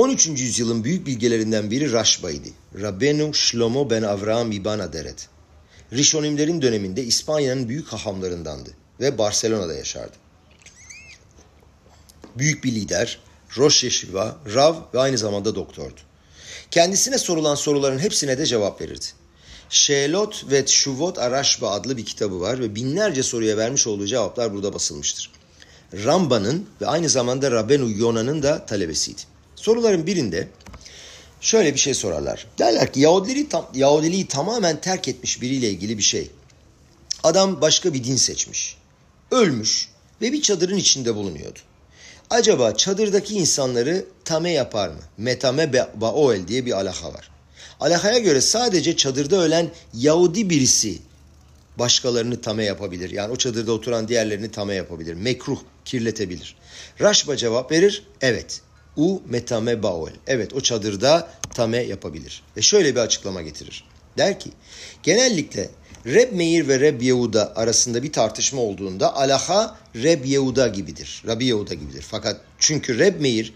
[0.00, 0.26] 13.
[0.26, 2.48] yüzyılın büyük bilgelerinden biri Raşba'ydı.
[2.80, 5.28] Rabbenu Shlomo ben Avraham İban Aderet.
[5.92, 10.12] Rişonimlerin döneminde İspanya'nın büyük hahamlarındandı ve Barcelona'da yaşardı.
[12.38, 13.18] Büyük bir lider,
[13.56, 16.00] Rosh Yeshiva, Rav ve aynı zamanda doktordu.
[16.70, 19.06] Kendisine sorulan soruların hepsine de cevap verirdi.
[19.70, 24.74] Şelot ve Şuvot Araşba adlı bir kitabı var ve binlerce soruya vermiş olduğu cevaplar burada
[24.74, 25.30] basılmıştır.
[25.92, 29.29] Ramba'nın ve aynı zamanda Rabenu Yona'nın da talebesiydi.
[29.60, 30.48] Soruların birinde
[31.40, 32.46] şöyle bir şey sorarlar.
[32.58, 36.30] Derler ki Yahudiliği, tam, Yahudiliği tamamen terk etmiş biriyle ilgili bir şey.
[37.22, 38.76] Adam başka bir din seçmiş.
[39.30, 39.88] Ölmüş
[40.22, 41.58] ve bir çadırın içinde bulunuyordu.
[42.30, 45.00] Acaba çadırdaki insanları tame yapar mı?
[45.18, 47.30] Metame baoel diye bir alaha var.
[47.80, 50.98] Alahaya göre sadece çadırda ölen Yahudi birisi
[51.78, 53.10] başkalarını tame yapabilir.
[53.10, 55.14] Yani o çadırda oturan diğerlerini tame yapabilir.
[55.14, 56.56] Mekruh, kirletebilir.
[57.00, 58.60] Raşba cevap verir, evet.
[58.96, 60.12] U metame baoel.
[60.26, 62.42] Evet o çadırda tame yapabilir.
[62.56, 63.84] Ve şöyle bir açıklama getirir.
[64.18, 64.50] Der ki,
[65.02, 65.70] genellikle
[66.06, 71.22] Reb Meir ve Reb Yehuda arasında bir tartışma olduğunda alaha Reb Yehuda gibidir.
[71.26, 72.04] Rabbi Yehuda gibidir.
[72.08, 73.54] Fakat çünkü Reb Meir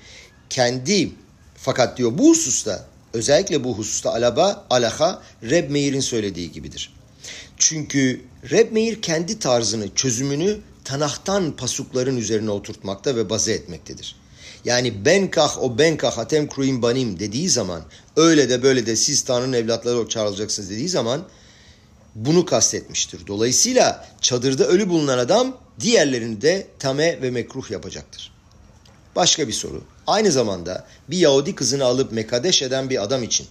[0.50, 1.12] kendi
[1.56, 6.94] fakat diyor bu hususta özellikle bu hususta alaba alaha Reb Meir'in söylediği gibidir.
[7.58, 8.20] Çünkü
[8.50, 14.16] Reb Meir kendi tarzını, çözümünü Tanah'tan pasukların üzerine oturtmakta ve baze etmektedir.
[14.64, 17.82] Yani benkah o benkah hatem kruim banim dediği zaman
[18.16, 21.24] öyle de böyle de siz Tanrı'nın evlatları olarak çağrılacaksınız dediği zaman
[22.14, 23.26] bunu kastetmiştir.
[23.26, 28.32] Dolayısıyla çadırda ölü bulunan adam diğerlerini de tame ve mekruh yapacaktır.
[29.16, 29.82] Başka bir soru.
[30.06, 33.46] Aynı zamanda bir Yahudi kızını alıp mekadeş eden bir adam için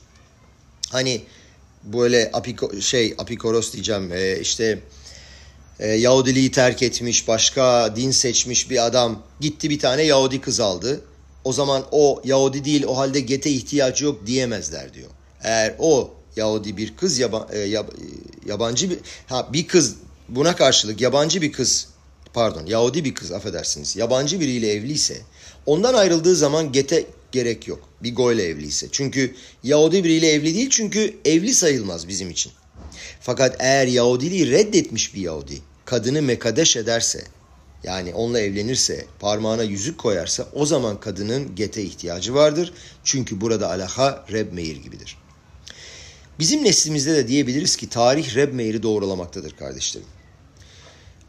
[0.89, 1.21] hani
[1.83, 4.79] böyle apiko, şey apikoros diyeceğim e, işte
[5.79, 11.01] e, Yahudiliği terk etmiş başka din seçmiş bir adam gitti bir tane Yahudi kız aldı.
[11.43, 15.09] O zaman o Yahudi değil o halde gete ihtiyacı yok diyemezler diyor.
[15.43, 17.87] Eğer o Yahudi bir kız yaba, e, yab,
[18.47, 19.95] yabancı bir ha bir kız
[20.29, 21.87] buna karşılık yabancı bir kız
[22.33, 25.17] pardon Yahudi bir kız affedersiniz yabancı biriyle evliyse
[25.65, 27.89] ondan ayrıldığı zaman gete gerek yok.
[28.03, 28.87] Bir goyle evliyse.
[28.91, 32.51] Çünkü Yahudi biriyle evli değil çünkü evli sayılmaz bizim için.
[33.25, 37.23] Fakat eğer Yahudiliği reddetmiş bir Yahudi kadını mekadeş ederse
[37.83, 42.73] yani onunla evlenirse parmağına yüzük koyarsa o zaman kadının gete ihtiyacı vardır.
[43.03, 45.17] Çünkü burada alaha Reb Meir gibidir.
[46.39, 50.07] Bizim neslimizde de diyebiliriz ki tarih Reb Meir'i doğrulamaktadır kardeşlerim.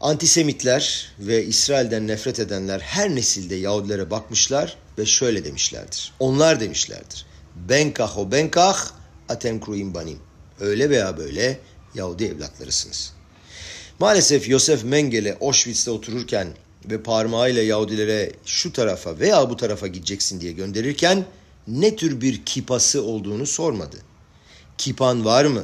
[0.01, 6.13] Antisemitler ve İsrail'den nefret edenler her nesilde Yahudilere bakmışlar ve şöyle demişlerdir.
[6.19, 7.25] Onlar demişlerdir.
[7.55, 8.91] Benkah o benkah
[9.29, 10.19] atem kruim banim.
[10.59, 11.59] Öyle veya böyle
[11.95, 13.13] Yahudi evlatlarısınız.
[13.99, 16.47] Maalesef Yosef Mengele Auschwitz'te otururken
[16.89, 21.25] ve parmağıyla Yahudilere şu tarafa veya bu tarafa gideceksin diye gönderirken
[21.67, 23.97] ne tür bir kipası olduğunu sormadı.
[24.77, 25.63] Kipan var mı?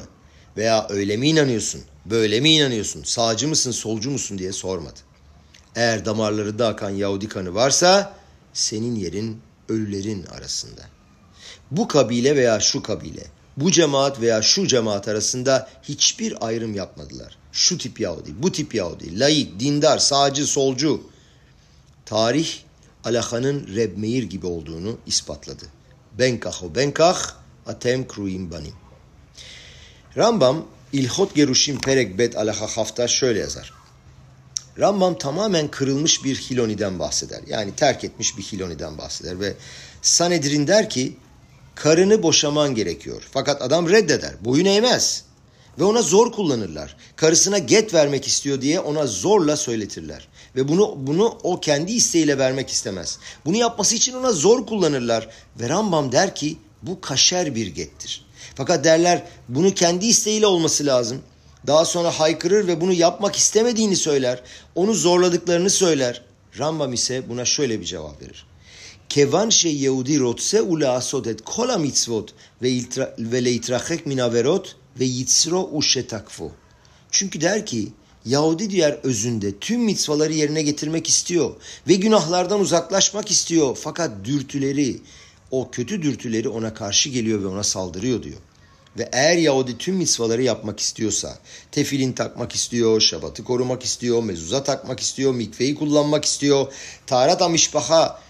[0.57, 1.81] Veya öyle mi inanıyorsun?
[2.05, 3.03] Böyle mi inanıyorsun?
[3.03, 4.99] Sağcı mısın, solcu musun diye sormadı.
[5.75, 8.13] Eğer damarlarında akan Yahudi kanı varsa
[8.53, 10.81] senin yerin ölülerin arasında.
[11.71, 13.23] Bu kabile veya şu kabile,
[13.57, 17.37] bu cemaat veya şu cemaat arasında hiçbir ayrım yapmadılar.
[17.51, 21.01] Şu tip Yahudi, bu tip Yahudi, laik, dindar, sağcı, solcu.
[22.05, 22.49] Tarih
[23.03, 25.65] Alaka'nın Reb Meir gibi olduğunu ispatladı.
[26.19, 27.35] Benkah o benkah,
[27.65, 28.73] atem kruim banim.
[30.17, 33.73] Rambam İlhot Geruşim Perek Bet Alaha Hafta şöyle yazar.
[34.79, 37.41] Rambam tamamen kırılmış bir Hiloni'den bahseder.
[37.47, 39.53] Yani terk etmiş bir Hiloni'den bahseder ve
[40.01, 41.17] Sanedrin der ki
[41.83, 43.23] karını boşaman gerekiyor.
[43.31, 44.33] Fakat adam reddeder.
[44.45, 45.23] Boyun eğmez.
[45.79, 46.95] Ve ona zor kullanırlar.
[47.15, 50.27] Karısına get vermek istiyor diye ona zorla söyletirler.
[50.55, 53.19] Ve bunu bunu o kendi isteğiyle vermek istemez.
[53.45, 55.29] Bunu yapması için ona zor kullanırlar.
[55.59, 58.25] Ve Rambam der ki bu kaşer bir gettir.
[58.55, 61.21] Fakat derler bunu kendi isteğiyle olması lazım.
[61.67, 64.43] Daha sonra haykırır ve bunu yapmak istemediğini söyler.
[64.75, 66.21] Onu zorladıklarını söyler.
[66.59, 68.50] Rambam ise buna şöyle bir cevap verir.
[69.10, 72.32] כיוון שיהודי רוצה ולעשות את כל המצוות
[73.18, 76.50] ולהתרחק מן עבירות ויצרו ושתקפו.
[77.10, 77.92] Çünkü der ki
[78.26, 81.54] Yahudi diğer özünde tüm mitzvaları yerine getirmek istiyor
[81.88, 83.78] ve günahlardan uzaklaşmak istiyor.
[83.80, 85.00] Fakat dürtüleri,
[85.50, 88.38] o kötü dürtüleri ona karşı geliyor ve ona saldırıyor diyor.
[88.98, 91.38] Ve eğer Yahudi tüm mitzvaları yapmak istiyorsa,
[91.72, 96.72] tefilin takmak istiyor, şabatı korumak istiyor, mezuza takmak istiyor, mikveyi kullanmak istiyor,
[97.06, 98.20] taharat amişbaha,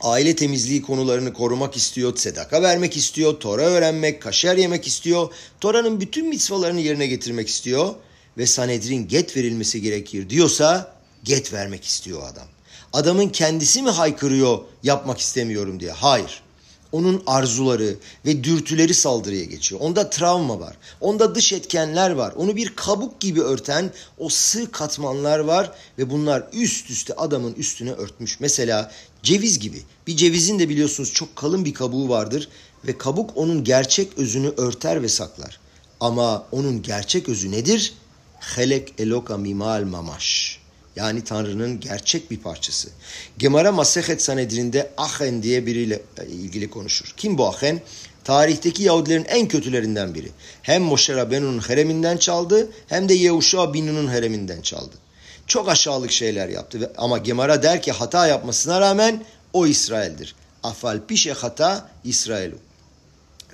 [0.00, 6.28] aile temizliği konularını korumak istiyor, sedaka vermek istiyor, Tora öğrenmek, kaşer yemek istiyor, Tora'nın bütün
[6.28, 7.94] mitzvalarını yerine getirmek istiyor
[8.38, 12.46] ve Sanedrin get verilmesi gerekir diyorsa get vermek istiyor adam.
[12.92, 15.92] Adamın kendisi mi haykırıyor yapmak istemiyorum diye?
[15.92, 16.42] Hayır.
[16.92, 19.80] Onun arzuları ve dürtüleri saldırıya geçiyor.
[19.80, 20.76] Onda travma var.
[21.00, 22.32] Onda dış etkenler var.
[22.36, 27.92] Onu bir kabuk gibi örten o sığ katmanlar var ve bunlar üst üste adamın üstüne
[27.92, 28.40] örtmüş.
[28.40, 29.82] Mesela ceviz gibi.
[30.06, 32.48] Bir cevizin de biliyorsunuz çok kalın bir kabuğu vardır
[32.86, 35.60] ve kabuk onun gerçek özünü örter ve saklar.
[36.00, 37.94] Ama onun gerçek özü nedir?
[38.40, 40.58] Helek eloka mimal mamash.
[40.96, 42.88] Yani Tanrı'nın gerçek bir parçası.
[43.38, 47.14] Gemara Masehet Sanedrin'de Ahen diye biriyle ilgili konuşur.
[47.16, 47.80] Kim bu Ahen?
[48.24, 50.28] Tarihteki Yahudilerin en kötülerinden biri.
[50.62, 54.94] Hem Moshe Rabbeinu'nun hareminden çaldı hem de Yehuşa binunun hareminden çaldı.
[55.48, 60.34] Çok aşağılık şeyler yaptı ama Gemara der ki hata yapmasına rağmen o İsrail'dir.
[60.62, 62.56] Afal pişe hata İsrail'u.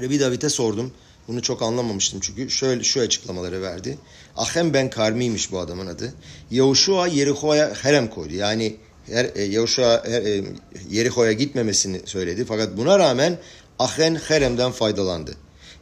[0.00, 0.92] Rebi David'e sordum.
[1.28, 3.98] Bunu çok anlamamıştım çünkü şöyle şu açıklamaları verdi.
[4.36, 6.14] Ahem ben Karmi'ymiş bu adamın adı.
[6.50, 8.34] Yahuşua Yeriko'ya herem koydu.
[8.34, 8.76] Yani
[9.06, 10.44] her, e, Yahuşua e,
[10.90, 12.44] Yeriko'ya gitmemesini söyledi.
[12.48, 13.38] Fakat buna rağmen
[13.78, 15.34] Ahen Herem'den faydalandı.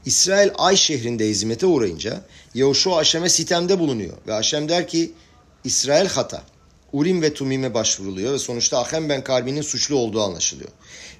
[0.06, 2.20] İsrail Ay şehrinde hizmete uğrayınca
[2.54, 4.16] Yahuşua Haşem'e sitemde bulunuyor.
[4.26, 5.12] Ve Haşem der ki
[5.64, 6.42] İsrail hata.
[6.92, 10.70] Urim ve Tumim'e başvuruluyor ve sonuçta Ahem ben Karmi'nin suçlu olduğu anlaşılıyor.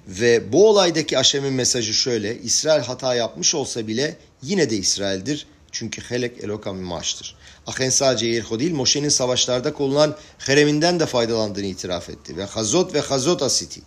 [0.07, 2.39] Ve bu olaydaki Haşem'in mesajı şöyle.
[2.39, 5.47] İsrail hata yapmış olsa bile yine de İsrail'dir.
[5.71, 7.35] Çünkü Helek Elokam maaştır.
[7.67, 12.37] Ahen sadece Yerho değil, Moşe'nin savaşlarda kullanılan hereminden de faydalandığını itiraf etti.
[12.37, 13.81] Ve Hazot ve Hazot Asiti.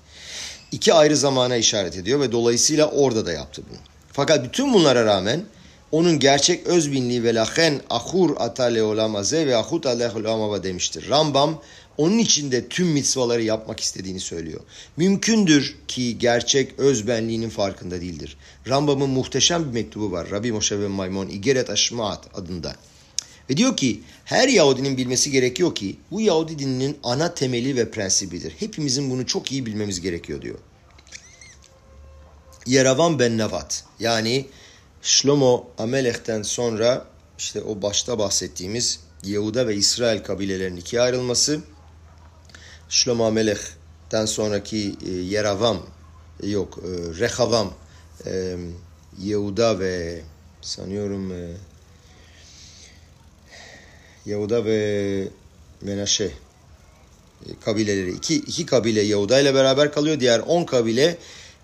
[0.73, 3.79] iki ayrı zamana işaret ediyor ve dolayısıyla orada da yaptı bunu.
[4.12, 5.45] Fakat bütün bunlara rağmen
[5.92, 10.14] onun gerçek özbinliği ve lahen ahur atale olamaze ve ahut aleh
[10.62, 11.09] demiştir.
[11.09, 11.62] Rambam
[11.96, 14.61] onun içinde tüm mitzvaları yapmak istediğini söylüyor.
[14.96, 18.37] Mümkündür ki gerçek özbenliğinin farkında değildir.
[18.68, 20.31] Rambam'ın muhteşem bir mektubu var.
[20.31, 22.77] Rabbi Moshe ve Maimon İgeret Aşmaat adında.
[23.51, 28.53] Ve diyor ki her Yahudinin bilmesi gerekiyor ki bu Yahudi dininin ana temeli ve prensibidir.
[28.59, 30.59] Hepimizin bunu çok iyi bilmemiz gerekiyor diyor.
[32.66, 34.46] Yeravan ben Nevat yani
[35.03, 37.07] Shlomo Amelech'ten sonra
[37.39, 41.61] işte o başta bahsettiğimiz Yehuda ve İsrail kabilelerinin ikiye ayrılması
[42.89, 45.87] Shlomo Amelech'ten sonraki e, Yeravam
[46.43, 46.89] e, yok e,
[47.21, 47.75] Rehavam
[49.19, 50.21] Yehuda ve
[50.63, 51.33] sanıyorum
[54.27, 55.29] Yehuda ve
[55.81, 56.31] Menaşe
[57.65, 60.21] kabileleri iki, iki kabile Yehuda ile beraber kalıyor.
[60.21, 61.19] Diğer on kabile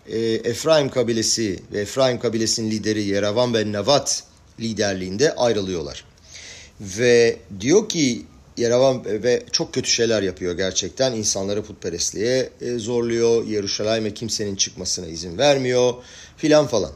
[0.07, 4.25] e, Efraim kabilesi ve Efraim kabilesinin lideri Yeravan ben Nevat
[4.61, 6.05] liderliğinde ayrılıyorlar.
[6.81, 8.23] Ve diyor ki
[8.57, 11.13] Yeravan ve çok kötü şeyler yapıyor gerçekten.
[11.13, 13.47] İnsanları putperestliğe e, zorluyor.
[13.47, 15.95] Yeruşalayim'e kimsenin çıkmasına izin vermiyor
[16.37, 16.93] filan falan.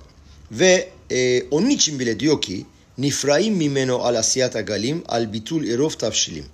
[0.51, 2.66] Ve e, onun için bile diyor ki
[2.99, 6.45] Nifraim mimeno al asiyata galim al bitul irof tavşilim.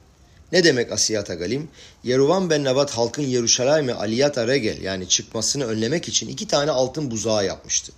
[0.52, 1.68] Ne demek asiyata galim?
[2.04, 7.46] Yeruvan ben Nevat halkın Yeruşalayim'e aliyata regel yani çıkmasını önlemek için iki tane altın buzağı
[7.46, 7.92] yapmıştı.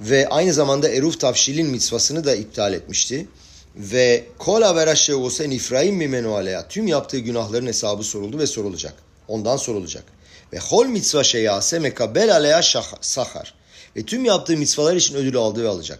[0.00, 3.28] Ve aynı zamanda eruf tavşilin mitzvasını da iptal etmişti.
[3.76, 6.68] Ve kol averaşe olsa nifraim mimenu aleya.
[6.68, 8.94] Tüm yaptığı günahların hesabı soruldu ve sorulacak.
[9.28, 10.04] Ondan sorulacak.
[10.52, 12.62] Ve hol mitzva şeyase mekabel aleya
[13.00, 13.54] sahar.
[13.96, 15.98] Ve tüm yaptığı mitzvalar için ödül aldı ve alacak.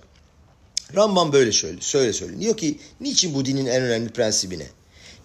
[0.96, 2.40] Rambam böyle şöyle, söyle söyle.
[2.40, 4.66] Diyor ki niçin bu dinin en önemli prensibi ne?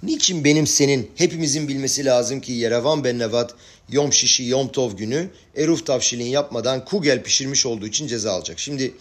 [0.04, 3.54] Niçin benim senin hepimizin bilmesi lazım ki Yerevan ben Nevat
[3.90, 8.60] Yom Şişi Yom Tov günü Eruf tavşilin yapmadan kugel pişirmiş olduğu için ceza alacak.
[8.60, 8.94] Şimdi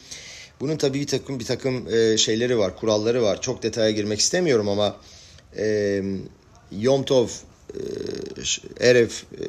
[0.61, 3.41] bunun tabii bir takım bir takım e, şeyleri var, kuralları var.
[3.41, 4.97] Çok detaya girmek istemiyorum ama
[5.57, 6.03] e,
[6.73, 7.29] Yom Tov
[8.81, 9.43] Eref e,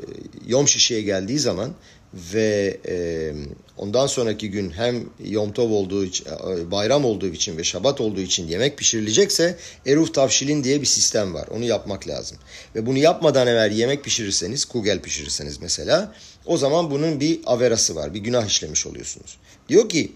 [0.47, 1.73] Yom Şişi'ye geldiği zaman
[2.13, 3.33] ve e,
[3.77, 8.19] ondan sonraki gün hem Yom Tov olduğu için, e, bayram olduğu için ve Şabat olduğu
[8.19, 11.47] için yemek pişirilecekse Eruf Tavşilin diye bir sistem var.
[11.47, 12.37] Onu yapmak lazım.
[12.75, 18.13] Ve bunu yapmadan evvel yemek pişirirseniz, kugel pişirirseniz mesela o zaman bunun bir averası var.
[18.13, 19.37] Bir günah işlemiş oluyorsunuz.
[19.69, 20.11] Diyor ki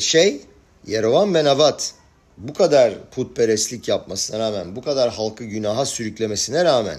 [0.00, 0.40] şey
[0.86, 1.94] Yerovan Benavat
[2.38, 6.98] bu kadar putperestlik yapmasına rağmen, bu kadar halkı günaha sürüklemesine rağmen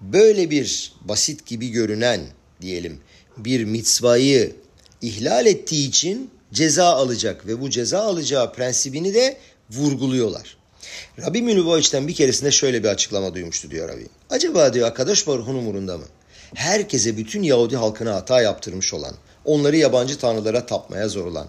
[0.00, 2.20] böyle bir basit gibi görünen
[2.60, 3.00] diyelim
[3.36, 4.56] bir mitzvayı
[5.02, 9.36] ihlal ettiği için ceza alacak ve bu ceza alacağı prensibini de
[9.70, 10.56] vurguluyorlar.
[11.18, 14.06] Rabbi Mülüvoviç'ten bir keresinde şöyle bir açıklama duymuştu diyor Rabbi.
[14.30, 16.04] Acaba diyor arkadaş Baruch'un umurunda mı?
[16.54, 21.46] Herkese bütün Yahudi halkına hata yaptırmış olan, onları yabancı tanrılara tapmaya zorulan,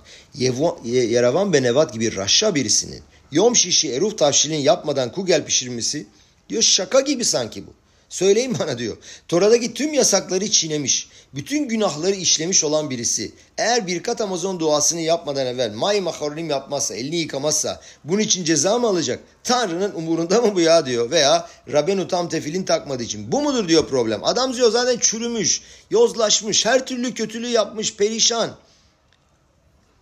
[0.83, 3.01] Yeravan Benevat gibi raşa birisinin
[3.33, 6.05] Yom şişi eruf tavşilin yapmadan kugel pişirmesi
[6.49, 7.69] diyor şaka gibi sanki bu.
[8.09, 8.97] Söyleyin bana diyor.
[9.27, 15.73] Tora'daki tüm yasakları çiğnemiş, bütün günahları işlemiş olan birisi eğer birkat Amazon duasını yapmadan evvel
[15.73, 19.19] may maharonim yapmazsa, elini yıkamazsa bunun için ceza mı alacak?
[19.43, 21.11] Tanrı'nın umurunda mı bu ya diyor.
[21.11, 23.31] Veya Rabbenu tam tefilin takmadığı için.
[23.31, 24.23] Bu mudur diyor problem.
[24.23, 28.55] Adam diyor zaten çürümüş, yozlaşmış, her türlü kötülüğü yapmış, perişan.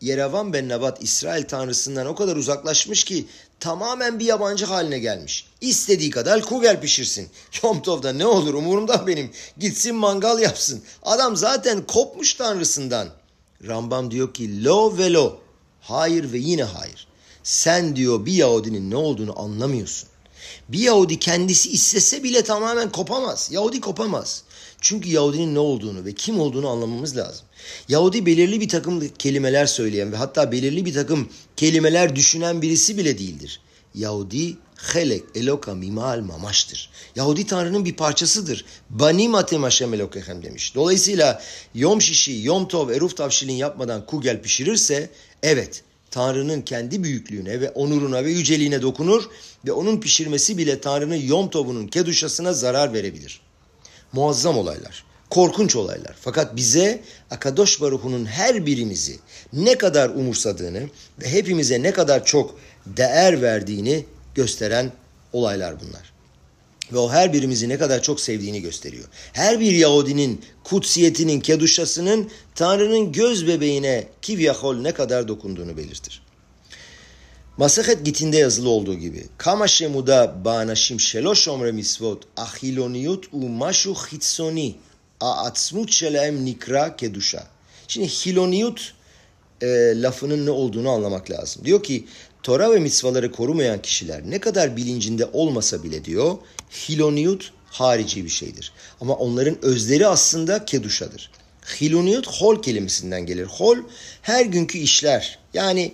[0.02, 3.28] Yerevan ben Nebat İsrail tanrısından o kadar uzaklaşmış ki
[3.60, 5.48] tamamen bir yabancı haline gelmiş.
[5.62, 7.30] İstediği kadar kugel pişirsin.
[7.64, 9.32] Yom Tov'da ne olur umurumda benim.
[9.58, 10.82] Gitsin mangal yapsın.
[11.04, 13.08] Adam zaten kopmuş tanrısından.
[13.68, 15.40] Rambam diyor ki lo ve lo.
[15.82, 17.08] Hayır ve yine hayır.
[17.44, 20.10] Sen diyor bir Yahudinin ne olduğunu anlamıyorsun.
[20.70, 23.50] Bir Yahudi kendisi istese bile tamamen kopamaz.
[23.52, 24.44] Yahudi kopamaz.
[24.82, 27.46] Çünkü Yahudinin ne olduğunu ve kim olduğunu anlamamız lazım.
[27.90, 33.18] Yahudi belirli bir takım kelimeler söyleyen ve hatta belirli bir takım kelimeler düşünen birisi bile
[33.18, 33.62] değildir.
[33.96, 36.90] Yahudi helek eloka mimal mamaştır.
[37.16, 38.66] Yahudi Tanrı'nın bir parçasıdır.
[38.90, 40.76] Bani matem Hashem elokehem demiş.
[40.76, 41.42] Dolayısıyla
[41.76, 45.10] yom şişi, yom tov, eruf tavşilin yapmadan kugel pişirirse
[45.44, 49.24] evet Tanrı'nın kendi büyüklüğüne ve onuruna ve yüceliğine dokunur
[49.66, 53.42] ve onun pişirmesi bile Tanrı'nın yom tovunun keduşasına zarar verebilir.
[54.14, 56.16] Muazzam olaylar korkunç olaylar.
[56.22, 59.20] Fakat bize Akadosh Baruhu'nun her birimizi
[59.54, 60.82] ne kadar umursadığını
[61.22, 64.92] ve hepimize ne kadar çok değer verdiğini gösteren
[65.34, 66.12] olaylar bunlar.
[66.94, 69.06] Ve o her birimizi ne kadar çok sevdiğini gösteriyor.
[69.34, 76.22] Her bir Yahudinin kutsiyetinin, keduşasının Tanrı'nın göz bebeğine kivyahol ne kadar dokunduğunu belirtir.
[77.58, 84.76] Masahet gitinde yazılı olduğu gibi Kama shemuda ba'anashim shelo shomre misvot achiloniyut u mashu chitsoni
[85.22, 87.48] Aatsmut şelem nikra keduşa.
[87.88, 88.94] Şimdi hiloniyut
[89.62, 89.68] e,
[90.02, 91.66] lafının ne olduğunu anlamak lazım.
[91.66, 92.06] Diyor ki
[92.44, 96.38] Tora ve mitzvaları korumayan kişiler ne kadar bilincinde olmasa bile diyor
[96.72, 98.74] hiloniyut harici bir şeydir.
[99.02, 101.32] Ama onların özleri aslında keduşadır.
[101.82, 103.46] Hiloniyut hol kelimesinden gelir.
[103.46, 103.78] Hol
[104.22, 105.92] her günkü işler yani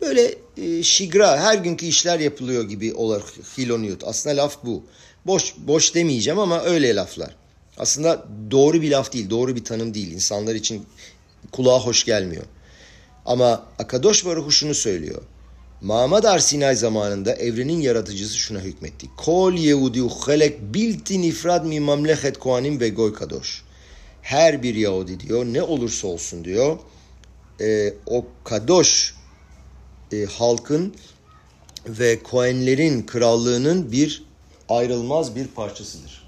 [0.00, 3.22] böyle e, şigra her günkü işler yapılıyor gibi olur
[3.58, 4.04] hiloniyut.
[4.04, 4.82] Aslında laf bu.
[5.26, 7.36] Boş boş demeyeceğim ama öyle laflar.
[7.78, 10.12] Aslında doğru bir laf değil, doğru bir tanım değil.
[10.12, 10.86] İnsanlar için
[11.52, 12.44] kulağa hoş gelmiyor.
[13.26, 15.22] Ama Akadosh Baruhu şunu söylüyor.
[15.80, 19.06] Mamad Sinay zamanında evrenin yaratıcısı şuna hükmetti.
[19.16, 23.62] Kol Yehudi uhelek bilti nifrad mi mamlechet kohanim ve goy kadosh.
[24.22, 26.78] Her bir Yahudi diyor ne olursa olsun diyor
[27.60, 29.14] e, o kadosh
[30.12, 30.94] e, halkın
[31.86, 34.24] ve Kohenlerin krallığının bir
[34.68, 36.23] ayrılmaz bir parçasıdır.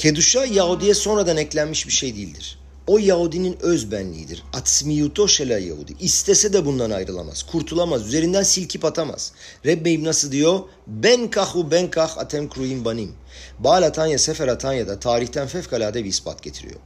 [0.00, 2.58] Keduşa Yahudi'ye sonradan eklenmiş bir şey değildir.
[2.86, 4.42] O Yahudinin öz benliğidir.
[4.52, 5.96] Atsmiyuto şela Yahudi.
[6.00, 7.42] İstese de bundan ayrılamaz.
[7.42, 8.06] Kurtulamaz.
[8.06, 9.32] Üzerinden silkip atamaz.
[9.66, 10.60] Rebbe nasıl diyor?
[10.86, 13.12] Ben kahu ben kah atem kruyim banim.
[13.58, 16.80] Baal Atanya, Sefer Atanya'da tarihten fevkalade bir ispat getiriyor.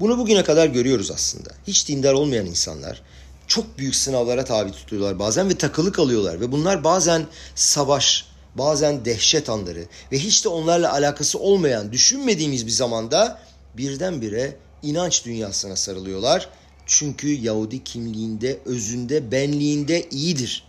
[0.00, 1.50] Bunu bugüne kadar görüyoruz aslında.
[1.66, 3.02] Hiç dindar olmayan insanlar
[3.46, 6.40] çok büyük sınavlara tabi tutuyorlar bazen ve takılı kalıyorlar.
[6.40, 12.70] Ve bunlar bazen savaş, bazen dehşet anları ve hiç de onlarla alakası olmayan düşünmediğimiz bir
[12.70, 13.38] zamanda
[13.76, 16.48] birdenbire inanç dünyasına sarılıyorlar.
[16.86, 20.64] Çünkü Yahudi kimliğinde, özünde, benliğinde iyidir.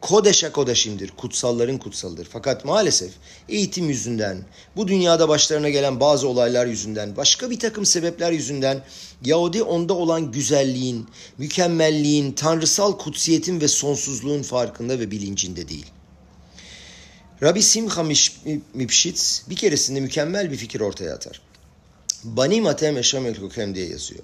[0.00, 2.28] Kodeşe kodeşimdir, kutsalların kutsalıdır.
[2.30, 3.10] Fakat maalesef
[3.48, 4.44] eğitim yüzünden,
[4.76, 8.82] bu dünyada başlarına gelen bazı olaylar yüzünden, başka bir takım sebepler yüzünden
[9.24, 11.08] Yahudi onda olan güzelliğin,
[11.38, 15.86] mükemmelliğin, tanrısal kutsiyetin ve sonsuzluğun farkında ve bilincinde değil.
[17.44, 18.04] Rabbi Simcha
[18.74, 21.40] Mipşitz bir keresinde mükemmel bir fikir ortaya atar.
[22.24, 23.34] Bani matem eşam el
[23.74, 24.20] diye yazıyor.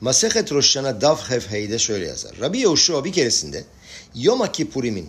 [0.00, 2.32] Masehet Roşan'a Dav Hevhey'de şöyle yazar.
[2.40, 3.64] Rabbi Yehoşua bir keresinde
[4.14, 5.08] Yom Kippur'im'in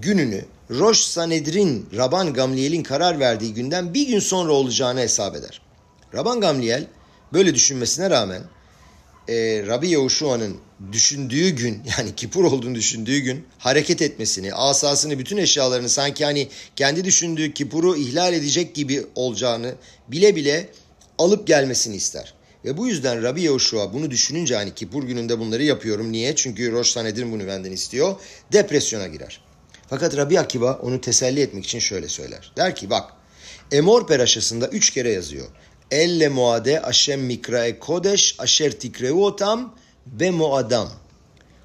[0.00, 5.62] gününü Roş Sanedrin Raban Gamliel'in karar verdiği günden bir gün sonra olacağını hesap eder.
[6.14, 6.86] Raban Gamliel
[7.32, 8.42] böyle düşünmesine rağmen
[9.28, 10.56] e, Rabbi Yahuşua'nın
[10.92, 17.04] düşündüğü gün yani kipur olduğunu düşündüğü gün hareket etmesini, asasını, bütün eşyalarını sanki hani kendi
[17.04, 19.74] düşündüğü kipuru ihlal edecek gibi olacağını
[20.08, 20.68] bile bile
[21.18, 22.34] alıp gelmesini ister.
[22.64, 26.12] Ve bu yüzden Rabbi Yehoşua bunu düşününce hani kipur gününde bunları yapıyorum.
[26.12, 26.36] Niye?
[26.36, 28.14] Çünkü Roş Sanedrin bunu benden istiyor.
[28.52, 29.40] Depresyona girer.
[29.90, 32.52] Fakat Rabbi Akiva onu teselli etmek için şöyle söyler.
[32.56, 33.12] Der ki bak
[33.72, 35.46] Emor Peraşası'nda üç kere yazıyor.
[35.90, 39.74] Elle muade aşem mikrae kodeş aşer tikreu otam
[40.06, 40.88] be muadam.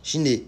[0.03, 0.43] Şimdi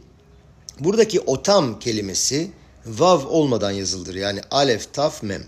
[0.79, 2.51] buradaki otam kelimesi
[2.85, 4.15] vav olmadan yazıldır.
[4.15, 5.43] Yani alef, taf, mem.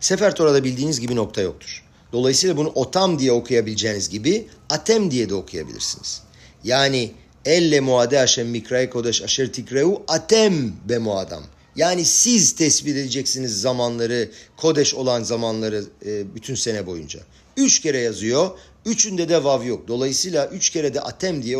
[0.00, 1.84] Sefer Tora'da bildiğiniz gibi nokta yoktur.
[2.12, 6.22] Dolayısıyla bunu otam diye okuyabileceğiniz gibi atem diye de okuyabilirsiniz.
[6.64, 7.12] Yani
[7.44, 11.42] elle muade aşem mikrae kodeş aşer tikreu atem be muadam.
[11.76, 17.20] Yani siz tespit edeceksiniz zamanları, kodeş olan zamanları e, bütün sene boyunca.
[17.56, 18.50] Üç kere yazıyor,
[18.88, 19.88] üçünde de vav yok.
[19.88, 21.58] Dolayısıyla üç kere de atem diye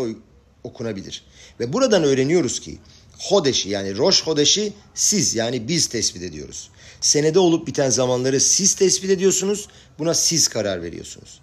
[0.63, 1.23] okunabilir.
[1.59, 2.77] Ve buradan öğreniyoruz ki
[3.19, 6.69] Hodeşi yani Roş Hodeşi siz yani biz tespit ediyoruz.
[7.01, 9.67] Senede olup biten zamanları siz tespit ediyorsunuz.
[9.99, 11.39] Buna siz karar veriyorsunuz.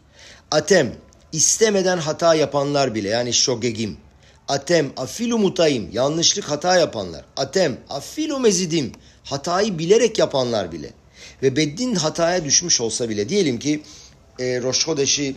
[0.50, 0.94] Atem
[1.32, 3.96] istemeden hata yapanlar bile yani şogegim.
[4.48, 7.24] Atem afilu mutayim yanlışlık hata yapanlar.
[7.36, 8.92] Atem afilu mezidim
[9.24, 10.90] hatayı bilerek yapanlar bile.
[11.42, 13.82] Ve Beddin hataya düşmüş olsa bile diyelim ki
[14.38, 15.36] e, Roş Hodeşi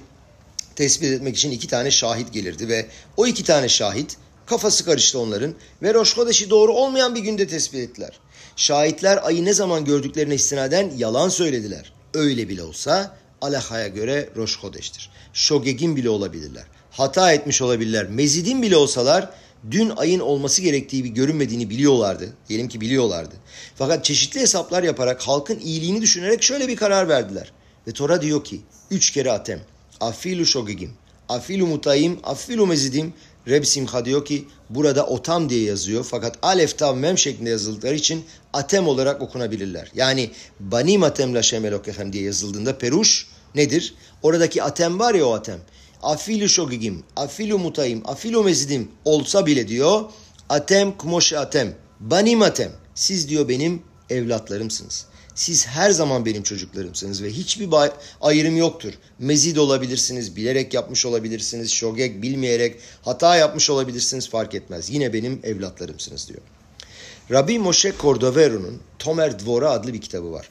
[0.80, 2.86] tespit etmek için iki tane şahit gelirdi ve
[3.18, 6.18] o iki tane şahit kafası karıştı onların ve Roş
[6.50, 8.20] doğru olmayan bir günde tespit ettiler.
[8.56, 11.94] Şahitler ayı ne zaman gördüklerine istinaden yalan söylediler.
[12.14, 15.10] Öyle bile olsa Alaha'ya göre Roş Hodeş'tir.
[15.34, 16.64] Şogegin bile olabilirler.
[16.92, 18.10] Hata etmiş olabilirler.
[18.10, 19.30] Mezidin bile olsalar
[19.72, 22.34] dün ayın olması gerektiği bir görünmediğini biliyorlardı.
[22.50, 23.36] Diyelim ki biliyorlardı.
[23.76, 27.52] Fakat çeşitli hesaplar yaparak halkın iyiliğini düşünerek şöyle bir karar verdiler.
[27.88, 28.62] Ve Tora diyor ki
[28.92, 29.60] üç kere atem.
[30.00, 30.94] Afilu şogegim.
[31.30, 32.20] Afilu mutayim.
[32.24, 33.14] Afilu mezidim.
[33.48, 38.26] Reb Simcha diyor ki burada otam diye yazıyor fakat alef tav mem şeklinde yazıldıkları için
[38.54, 39.92] atem olarak okunabilirler.
[39.96, 43.94] Yani banim atem la şemelokefem diye yazıldığında peruş nedir?
[44.24, 45.60] Oradaki atem var ya o atem.
[46.04, 50.02] Afilu şogigim, afilu mutayim, afilu mezidim olsa bile diyor
[50.50, 52.72] atem kmoşe atem, banim atem.
[52.96, 55.06] Siz diyor benim evlatlarımsınız.
[55.40, 57.70] Siz her zaman benim çocuklarımsınız ve hiçbir
[58.22, 58.94] ayrım yoktur.
[59.20, 64.90] Mezid olabilirsiniz, bilerek yapmış olabilirsiniz, şogek bilmeyerek hata yapmış olabilirsiniz fark etmez.
[64.90, 66.42] Yine benim evlatlarımsınız diyor.
[67.32, 70.50] Rabbi Moshe Cordovero'nun Tomer Dvora adlı bir kitabı var.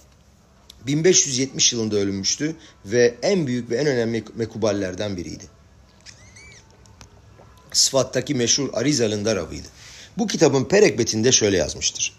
[0.87, 5.45] 1570 yılında ölünmüştü ve en büyük ve en önemli mekuballerden biriydi.
[7.73, 9.69] Sıfat'taki meşhur Arizal'ın Rabıydı.
[10.19, 12.18] Bu kitabın perekbetinde şöyle yazmıştır.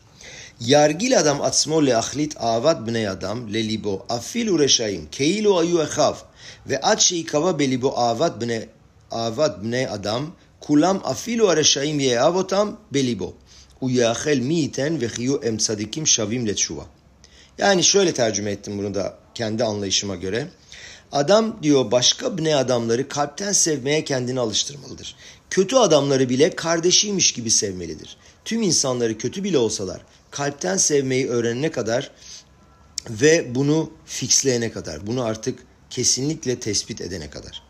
[0.60, 6.14] ירגיל אדם עצמו להחליט אהבת בני אדם לליבו, אפילו רשעים, כאילו היו אחיו,
[6.66, 8.58] ועד שיקבע בליבו אהבת בני,
[9.12, 13.32] אהבת בני אדם, כולם אפילו הרשעים יאהב אותם בליבו.
[13.78, 16.84] הוא יאחל מי ייתן וחיו הם צדיקים שווים לתשובה.
[17.58, 20.48] Yani şöyle tercüme ettim bunu da kendi anlayışıma göre.
[21.12, 25.16] Adam diyor başka bne adamları kalpten sevmeye kendini alıştırmalıdır.
[25.50, 28.16] Kötü adamları bile kardeşiymiş gibi sevmelidir.
[28.44, 30.00] Tüm insanları kötü bile olsalar
[30.31, 32.11] kalpten sevmeyi öğrenene kadar
[33.09, 35.59] ve bunu fixleyene kadar, bunu artık
[35.89, 37.63] kesinlikle tespit edene kadar.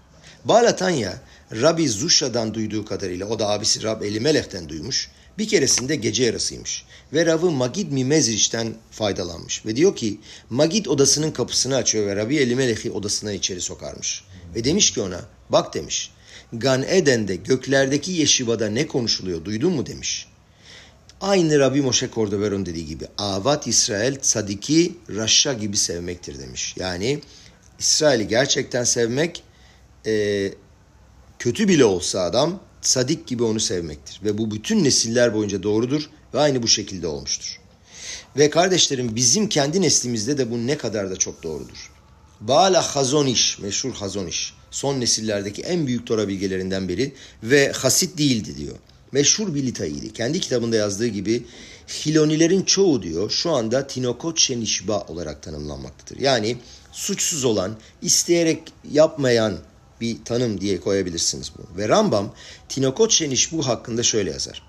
[0.46, 6.86] Balatanya, Rabbi Zusha'dan duyduğu kadarıyla, o da abisi Rab Elimelech'ten duymuş, bir keresinde gece yarısıymış.
[7.14, 9.66] Ve Rab'ı Magid Mimezriç'ten faydalanmış.
[9.66, 14.24] Ve diyor ki, Magid odasının kapısını açıyor ve Rabbi Elimelech'i odasına içeri sokarmış.
[14.56, 16.12] Ve demiş ki ona, bak demiş,
[16.54, 20.28] Gan Eden'de göklerdeki yeşivada ne konuşuluyor duydun mu demiş.
[21.22, 26.76] Aynı Rabbi Moshe Cordoveron dediği gibi avat İsrail sadiki raşa gibi sevmektir demiş.
[26.80, 27.20] Yani
[27.80, 29.44] İsrail'i gerçekten sevmek
[30.06, 30.46] e,
[31.40, 34.22] kötü bile olsa adam sadik gibi onu sevmektir.
[34.24, 37.60] Ve bu bütün nesiller boyunca doğrudur ve aynı bu şekilde olmuştur.
[38.38, 41.92] Ve kardeşlerim bizim kendi neslimizde de bu ne kadar da çok doğrudur.
[42.42, 47.14] Baala Hazoniş, meşhur Hazoniş, son nesillerdeki en büyük Tora bilgelerinden biri
[47.44, 48.76] ve hasit değildi diyor
[49.12, 50.14] meşhur bir litayiydi.
[50.14, 51.46] Kendi kitabında yazdığı gibi
[51.88, 56.20] Hilonilerin çoğu diyor şu anda Tinokot Şenişba olarak tanımlanmaktadır.
[56.20, 56.58] Yani
[56.92, 59.58] suçsuz olan, isteyerek yapmayan
[60.02, 61.78] bir tanım diye koyabilirsiniz bunu.
[61.78, 62.34] Ve Rambam
[62.70, 64.64] Tinokot Şenişbu hakkında şöyle yazar.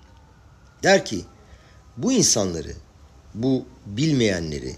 [0.83, 1.21] Der ki
[1.97, 2.73] bu insanları,
[3.33, 4.75] bu bilmeyenleri,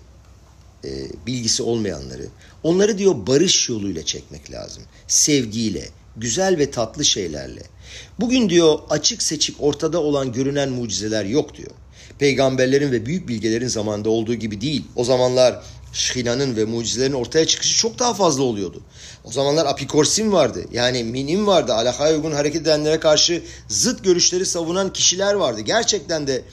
[0.85, 2.27] e, bilgisi olmayanları,
[2.63, 4.83] onları diyor barış yoluyla çekmek lazım.
[5.07, 7.61] Sevgiyle, güzel ve tatlı şeylerle.
[8.19, 11.71] Bugün diyor açık seçik ortada olan görünen mucizeler yok diyor.
[12.19, 14.83] Peygamberlerin ve büyük bilgelerin zamanında olduğu gibi değil.
[14.95, 15.63] O zamanlar
[15.93, 18.81] şhinanın ve mucizelerin ortaya çıkışı çok daha fazla oluyordu.
[19.23, 20.65] O zamanlar apikorsim vardı.
[20.71, 21.73] Yani minim vardı.
[21.73, 25.61] Alakaya uygun hareket edenlere karşı zıt görüşleri savunan kişiler vardı.
[25.61, 26.43] Gerçekten de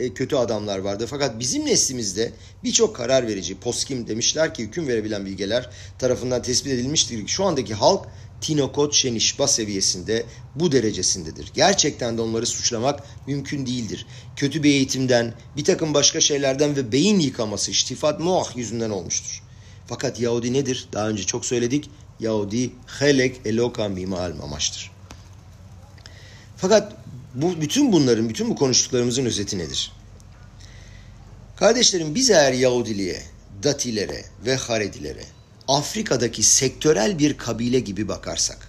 [0.00, 1.06] e, kötü adamlar vardı.
[1.10, 2.32] Fakat bizim neslimizde
[2.64, 7.26] birçok karar verici, poskim demişler ki hüküm verebilen bilgeler tarafından tespit edilmiştir.
[7.26, 8.06] Şu andaki halk
[8.40, 11.50] tinokot şenişba seviyesinde bu derecesindedir.
[11.54, 14.06] Gerçekten de onları suçlamak mümkün değildir.
[14.36, 19.42] Kötü bir eğitimden, bir takım başka şeylerden ve beyin yıkaması, iştifat muah yüzünden olmuştur.
[19.86, 20.88] Fakat Yahudi nedir?
[20.92, 21.90] Daha önce çok söyledik.
[22.20, 24.90] Yahudi helek elokam bimal mamaştır.
[26.56, 26.96] Fakat
[27.34, 29.92] bu bütün bunların, bütün bu konuştuklarımızın özeti nedir?
[31.56, 33.22] Kardeşlerim biz eğer Yahudiliğe,
[33.62, 35.24] Datilere ve Haredilere
[35.70, 38.68] Afrika'daki sektörel bir kabile gibi bakarsak,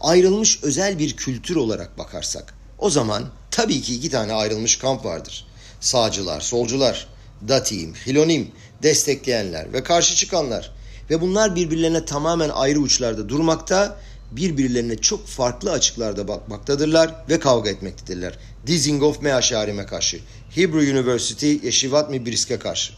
[0.00, 5.46] ayrılmış özel bir kültür olarak bakarsak, o zaman tabii ki iki tane ayrılmış kamp vardır.
[5.80, 7.06] Sağcılar, solcular,
[7.48, 8.50] Datim, Hilonim,
[8.82, 10.72] destekleyenler ve karşı çıkanlar.
[11.10, 13.98] Ve bunlar birbirlerine tamamen ayrı uçlarda durmakta,
[14.30, 18.38] birbirlerine çok farklı açıklarda bakmaktadırlar ve kavga etmektedirler.
[18.66, 22.92] Dizengoff Meaşarim'e karşı, Hebrew University Yeşivat Mibrisk'e karşı.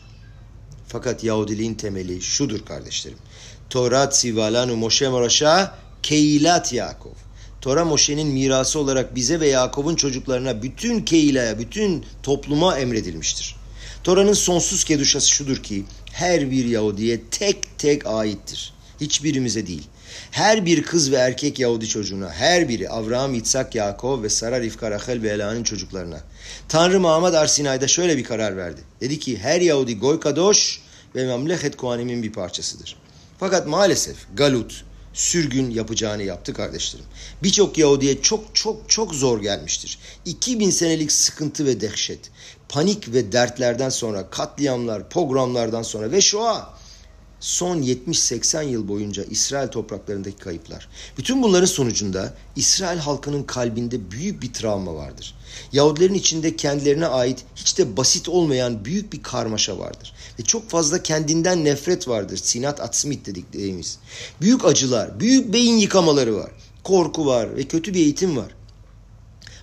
[0.89, 3.19] Fakat Yahudiliğin temeli şudur kardeşlerim.
[3.71, 7.11] Torat Sivalanu Moshe Morasha Keilat Yakov.
[7.61, 13.57] Tora Moshe'nin mirası olarak bize ve Yakov'un çocuklarına bütün Keila'ya, bütün topluma emredilmiştir.
[14.05, 18.73] Tora'nın sonsuz keduşası şudur ki her bir Yahudi'ye tek tek aittir.
[19.01, 19.83] Hiçbirimize değil.
[20.31, 24.91] Her bir kız ve erkek Yahudi çocuğuna, her biri Avraham, İtsak, Yakov ve Sara, Rivka,
[24.91, 26.21] Rachel ve Ela'nın çocuklarına.
[26.69, 28.81] Tanrı Muhammed Arsinay'da şöyle bir karar verdi.
[29.01, 30.81] Dedi ki her Yahudi Goy Kadosh
[31.15, 32.97] ve Memleket Kuhanim'in bir parçasıdır.
[33.39, 37.07] Fakat maalesef Galut, sürgün yapacağını yaptı kardeşlerim.
[37.43, 39.99] Birçok Yahudi'ye çok çok çok zor gelmiştir.
[40.25, 42.31] 2000 senelik sıkıntı ve dehşet,
[42.69, 46.69] panik ve dertlerden sonra, katliamlar, pogromlardan sonra ve şu an
[47.45, 50.89] son 70-80 yıl boyunca İsrail topraklarındaki kayıplar.
[51.19, 55.35] Bütün bunların sonucunda İsrail halkının kalbinde büyük bir travma vardır.
[55.73, 60.15] Yahudilerin içinde kendilerine ait hiç de basit olmayan büyük bir karmaşa vardır.
[60.39, 62.37] Ve çok fazla kendinden nefret vardır.
[62.37, 63.99] Sinat atsmit dediklerimiz.
[64.41, 66.51] Büyük acılar, büyük beyin yıkamaları var.
[66.85, 68.55] Korku var ve kötü bir eğitim var.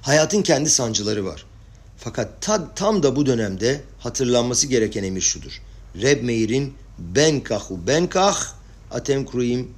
[0.01, 1.45] Hayatın kendi sancıları var.
[1.97, 5.61] Fakat ta, tam da bu dönemde hatırlanması gereken emir şudur.
[6.01, 6.73] Reb Meir'in
[7.43, 8.53] kahu ben kah
[8.91, 9.71] atem kruyim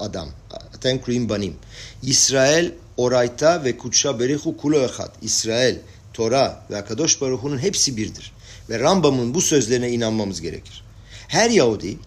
[0.00, 0.28] adam.
[0.74, 1.56] Atem kruyim banim.
[2.02, 5.12] İsrail orayta ve kutşa berihu kulo ehat.
[5.22, 5.76] İsrail,
[6.14, 8.32] Tora ve Akadosh Baruhu'nun hepsi birdir.
[8.70, 10.84] Ve Rambam'ın bu sözlerine inanmamız gerekir.
[11.28, 11.98] Her Yahudi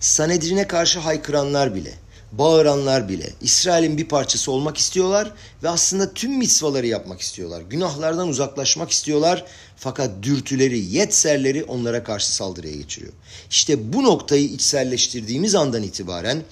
[0.00, 1.94] Sanedrin'e karşı haykıranlar bile,
[2.32, 7.62] bağıranlar bile İsrail'in bir parçası olmak istiyorlar ve aslında tüm mitzvaları yapmak istiyorlar.
[7.62, 9.44] Günahlardan uzaklaşmak istiyorlar
[9.76, 13.12] fakat dürtüleri, yetserleri onlara karşı saldırıya geçiriyor.
[13.50, 16.42] İşte bu noktayı içselleştirdiğimiz andan itibaren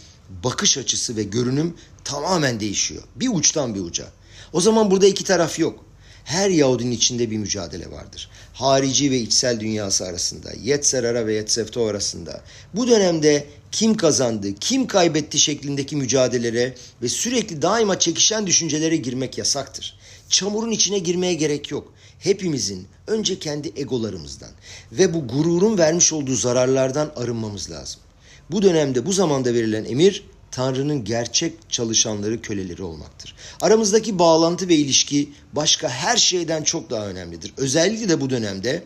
[0.44, 1.74] bakış açısı ve görünüm
[2.04, 3.02] tamamen değişiyor.
[3.16, 4.06] Bir uçtan bir uca.
[4.52, 5.84] O zaman burada iki taraf yok.
[6.24, 8.30] Her Yahudinin içinde bir mücadele vardır.
[8.56, 12.40] Harici ve içsel dünyası arasında, Yetzerara ve Yetzefto arasında.
[12.74, 19.98] Bu dönemde kim kazandı, kim kaybetti şeklindeki mücadelelere ve sürekli daima çekişen düşüncelere girmek yasaktır.
[20.28, 21.92] Çamurun içine girmeye gerek yok.
[22.18, 24.50] Hepimizin önce kendi egolarımızdan
[24.92, 28.00] ve bu gururun vermiş olduğu zararlardan arınmamız lazım.
[28.50, 30.24] Bu dönemde bu zamanda verilen emir
[30.56, 33.34] Tanrı'nın gerçek çalışanları köleleri olmaktır.
[33.60, 37.52] Aramızdaki bağlantı ve ilişki başka her şeyden çok daha önemlidir.
[37.56, 38.84] Özellikle de bu dönemde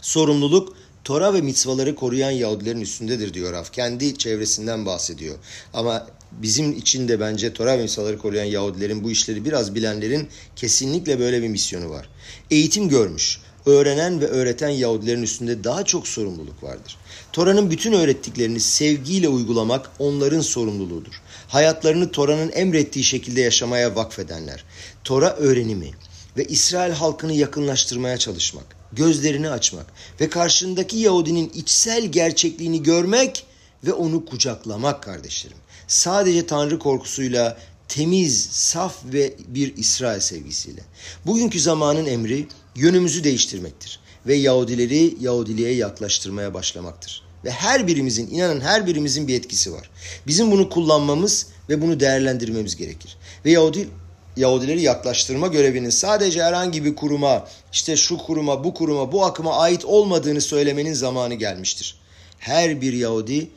[0.00, 3.72] sorumluluk Tora ve mitzvaları koruyan Yahudilerin üstündedir diyor Raf.
[3.72, 5.36] Kendi çevresinden bahsediyor.
[5.74, 11.18] Ama bizim için de bence Tora ve mitzvaları koruyan Yahudilerin bu işleri biraz bilenlerin kesinlikle
[11.18, 12.08] böyle bir misyonu var.
[12.50, 16.96] Eğitim görmüş, öğrenen ve öğreten Yahudilerin üstünde daha çok sorumluluk vardır.
[17.32, 21.22] Tora'nın bütün öğrettiklerini sevgiyle uygulamak onların sorumluluğudur.
[21.48, 24.64] Hayatlarını Tora'nın emrettiği şekilde yaşamaya vakfedenler.
[25.04, 25.90] Tora öğrenimi
[26.36, 29.86] ve İsrail halkını yakınlaştırmaya çalışmak, gözlerini açmak
[30.20, 33.44] ve karşındaki Yahudinin içsel gerçekliğini görmek
[33.84, 35.56] ve onu kucaklamak kardeşlerim.
[35.88, 37.58] Sadece Tanrı korkusuyla
[37.88, 40.80] temiz, saf ve bir İsrail sevgisiyle.
[41.26, 42.46] Bugünkü zamanın emri
[42.76, 47.22] yönümüzü değiştirmektir ve Yahudileri Yahudiliğe yaklaştırmaya başlamaktır.
[47.44, 49.90] Ve her birimizin, inanın her birimizin bir etkisi var.
[50.26, 53.16] Bizim bunu kullanmamız ve bunu değerlendirmemiz gerekir.
[53.44, 53.88] Ve Yahudi,
[54.36, 59.84] Yahudileri yaklaştırma görevinin sadece herhangi bir kuruma, işte şu kuruma, bu kuruma, bu akıma ait
[59.84, 62.00] olmadığını söylemenin zamanı gelmiştir.
[62.38, 63.50] Her bir Yahudi,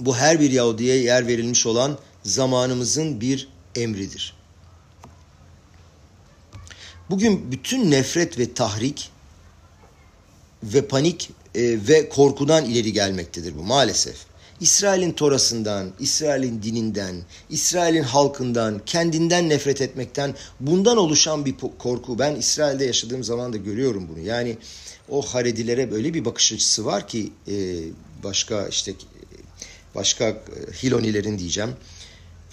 [0.00, 4.35] bu her bir Yahudi'ye yer verilmiş olan zamanımızın bir emridir.
[7.10, 9.10] Bugün bütün nefret ve tahrik
[10.62, 14.16] ve panik e, ve korkudan ileri gelmektedir bu maalesef.
[14.60, 17.16] İsrail'in torasından, İsrail'in dininden,
[17.50, 22.18] İsrail'in halkından, kendinden nefret etmekten bundan oluşan bir korku.
[22.18, 24.20] Ben İsrail'de yaşadığım zaman da görüyorum bunu.
[24.26, 24.56] Yani
[25.08, 27.54] o Haredilere böyle bir bakış açısı var ki e,
[28.24, 28.92] başka işte
[29.94, 30.36] başka e,
[30.82, 31.70] Hilonilerin diyeceğim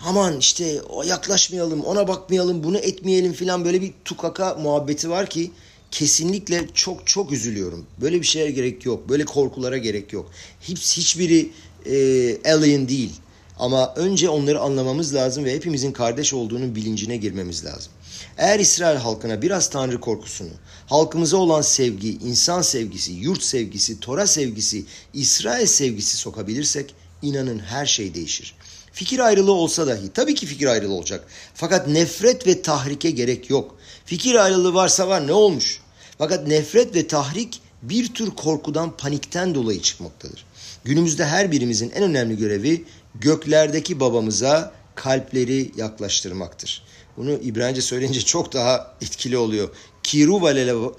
[0.06, 5.52] aman işte yaklaşmayalım, ona bakmayalım, bunu etmeyelim filan böyle bir tukaka muhabbeti var ki
[5.92, 7.86] kesinlikle çok çok üzülüyorum.
[8.02, 9.10] Böyle bir şeye gerek yok.
[9.10, 10.32] Böyle korkulara gerek yok.
[10.62, 11.50] Hiç, hiçbiri
[11.86, 13.12] e, alien değil.
[13.60, 17.92] Ama önce onları anlamamız lazım ve hepimizin kardeş olduğunun bilincine girmemiz lazım.
[18.38, 20.50] Eğer İsrail halkına biraz Tanrı korkusunu,
[20.88, 28.16] halkımıza olan sevgi, insan sevgisi, yurt sevgisi, Tora sevgisi, İsrail sevgisi sokabilirsek inanın her şey
[28.16, 28.56] değişir.
[28.94, 31.28] Fikir ayrılığı olsa dahi tabii ki fikir ayrılığı olacak.
[31.54, 33.76] Fakat nefret ve tahrike gerek yok.
[34.06, 35.82] Fikir ayrılığı varsa var ne olmuş?
[36.18, 40.46] Fakat nefret ve tahrik bir tür korkudan, panikten dolayı çıkmaktadır.
[40.84, 42.86] Günümüzde her birimizin en önemli görevi
[43.16, 46.84] göklerdeki babamıza kalpleri yaklaştırmaktır.
[47.18, 49.70] Bunu İbranice söyleyince çok daha etkili oluyor.
[50.04, 50.50] Kiruva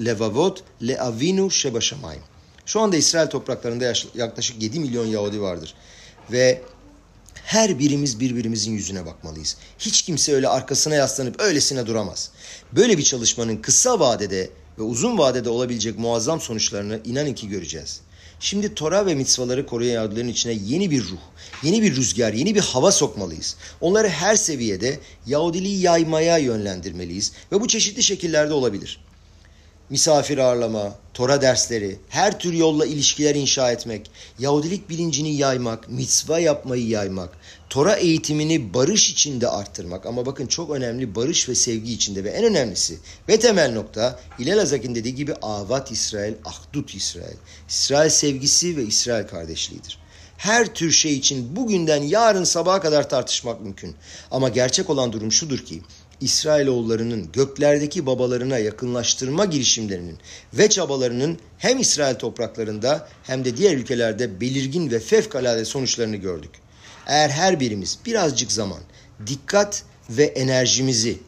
[0.01, 2.23] levavot le avinu shebaşamayim.
[2.67, 5.75] Şu anda İsrail topraklarında yaklaşık 7 milyon Yahudi vardır.
[6.33, 6.63] Ve
[7.45, 9.57] her birimiz birbirimizin yüzüne bakmalıyız.
[9.79, 12.31] Hiç kimse öyle arkasına yaslanıp öylesine duramaz.
[12.73, 18.01] Böyle bir çalışmanın kısa vadede ve uzun vadede olabilecek muazzam sonuçlarını inanın ki göreceğiz.
[18.41, 21.21] Şimdi Tora ve mitzvaları koruyan Yahudilerin içine yeni bir ruh,
[21.63, 23.57] yeni bir rüzgar, yeni bir hava sokmalıyız.
[23.81, 29.04] Onları her seviyede Yahudiliği yaymaya yönlendirmeliyiz ve bu çeşitli şekillerde olabilir
[29.95, 36.87] misafir ağırlama, Tora dersleri, her tür yolla ilişkiler inşa etmek, Yahudilik bilincini yaymak, mitzva yapmayı
[36.89, 37.29] yaymak,
[37.71, 42.45] Tora eğitimini barış içinde arttırmak ama bakın çok önemli barış ve sevgi içinde ve en
[42.45, 47.37] önemlisi ve temel nokta Hilal Azak'ın dediği gibi avat İsrail, ahdut İsrail.
[47.69, 49.99] İsrail sevgisi ve İsrail kardeşliğidir.
[50.37, 53.95] Her tür şey için bugünden yarın sabaha kadar tartışmak mümkün.
[54.31, 55.83] Ama gerçek olan durum şudur ki
[56.25, 60.19] İsrailoğullarının göklerdeki babalarına yakınlaştırma girişimlerinin
[60.55, 66.51] ve çabalarının hem İsrail topraklarında hem de diğer ülkelerde belirgin ve fevkalade sonuçlarını gördük.
[67.07, 68.81] Eğer her birimiz birazcık zaman,
[69.27, 71.19] dikkat ve enerjimizi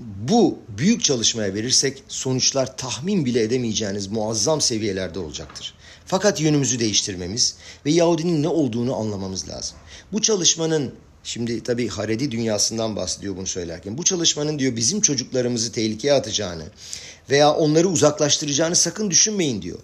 [0.00, 5.74] bu büyük çalışmaya verirsek sonuçlar tahmin bile edemeyeceğiniz muazzam seviyelerde olacaktır.
[6.06, 9.76] Fakat yönümüzü değiştirmemiz ve Yahudinin ne olduğunu anlamamız lazım.
[10.12, 10.94] Bu çalışmanın
[11.26, 13.98] Şimdi tabii Haredi dünyasından bahsediyor bunu söylerken.
[13.98, 16.64] Bu çalışmanın diyor bizim çocuklarımızı tehlikeye atacağını
[17.30, 19.78] veya onları uzaklaştıracağını sakın düşünmeyin diyor.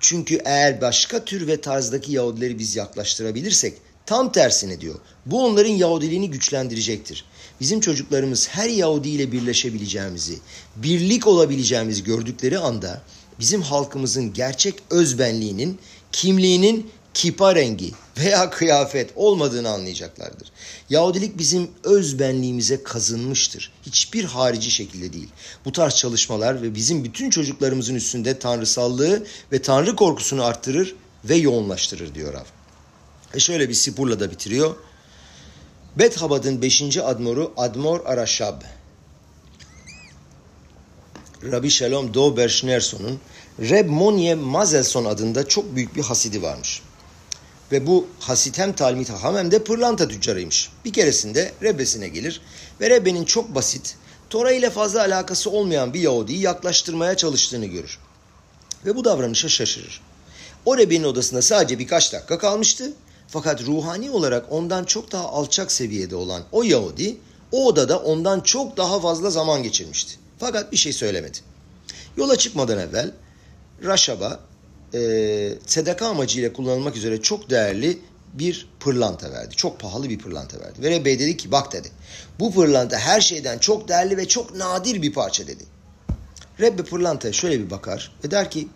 [0.00, 3.74] Çünkü eğer başka tür ve tarzdaki Yahudileri biz yaklaştırabilirsek
[4.06, 4.94] tam tersini diyor.
[5.26, 7.24] Bu onların Yahudiliğini güçlendirecektir.
[7.60, 10.38] Bizim çocuklarımız her Yahudi ile birleşebileceğimizi,
[10.76, 13.02] birlik olabileceğimizi gördükleri anda
[13.40, 15.78] bizim halkımızın gerçek özbenliğinin,
[16.12, 20.52] kimliğinin kipa rengi veya kıyafet olmadığını anlayacaklardır.
[20.90, 23.72] Yahudilik bizim öz benliğimize kazınmıştır.
[23.86, 25.28] Hiçbir harici şekilde değil.
[25.64, 30.94] Bu tarz çalışmalar ve bizim bütün çocuklarımızın üstünde tanrısallığı ve tanrı korkusunu arttırır
[31.24, 32.44] ve yoğunlaştırır diyor Rav.
[33.34, 34.76] E şöyle bir sipurla da bitiriyor.
[35.98, 36.96] Bet Habad'ın 5.
[36.96, 38.62] admoru Admor Araşab.
[41.42, 43.20] Rabbi Shalom Dober Schneerson'un
[43.60, 46.82] Reb Monye Mazelson adında çok büyük bir hasidi varmış.
[47.72, 50.70] Ve bu Hasitem Talmit Haham hem de pırlanta tüccarıymış.
[50.84, 52.40] Bir keresinde Rebbe'sine gelir
[52.80, 53.96] ve Rebbe'nin çok basit,
[54.30, 57.98] Tora ile fazla alakası olmayan bir Yahudi'yi yaklaştırmaya çalıştığını görür.
[58.86, 60.00] Ve bu davranışa şaşırır.
[60.64, 62.92] O Rebbe'nin odasında sadece birkaç dakika kalmıştı.
[63.28, 67.16] Fakat ruhani olarak ondan çok daha alçak seviyede olan o Yahudi
[67.52, 70.14] o odada ondan çok daha fazla zaman geçirmişti.
[70.38, 71.38] Fakat bir şey söylemedi.
[72.16, 73.12] Yola çıkmadan evvel
[73.84, 74.40] Raşab'a
[74.94, 77.98] e, sedaka amacıyla kullanılmak üzere çok değerli
[78.34, 79.56] bir pırlanta verdi.
[79.56, 80.82] Çok pahalı bir pırlanta verdi.
[80.82, 81.88] Ve Rebbe dedi ki bak dedi
[82.40, 85.64] bu pırlanta her şeyden çok değerli ve çok nadir bir parça dedi.
[86.60, 88.68] Rebbe pırlantaya şöyle bir bakar ve der ki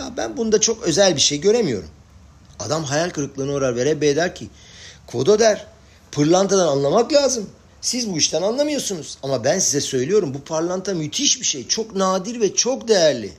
[0.00, 1.88] ya ben bunda çok özel bir şey göremiyorum.
[2.60, 4.48] Adam hayal kırıklığına uğrar ve Rebbe der ki
[5.06, 5.66] Kodo der
[6.12, 7.50] pırlantadan anlamak lazım.
[7.80, 9.18] Siz bu işten anlamıyorsunuz.
[9.22, 11.68] Ama ben size söylüyorum bu pırlanta müthiş bir şey.
[11.68, 13.32] Çok nadir ve çok değerli.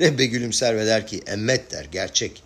[0.00, 2.42] Rebbe gülümser ve der ki emmet der gerçek.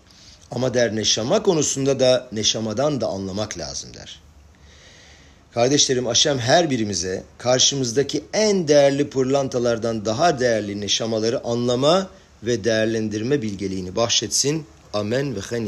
[0.50, 4.20] Ama der neşama konusunda da neşamadan da anlamak lazım der.
[5.54, 12.10] Kardeşlerim Aşem her birimize karşımızdaki en değerli pırlantalardan daha değerli neşamaları anlama
[12.42, 14.66] ve değerlendirme bilgeliğini bahşetsin.
[14.92, 15.64] Amen ve hen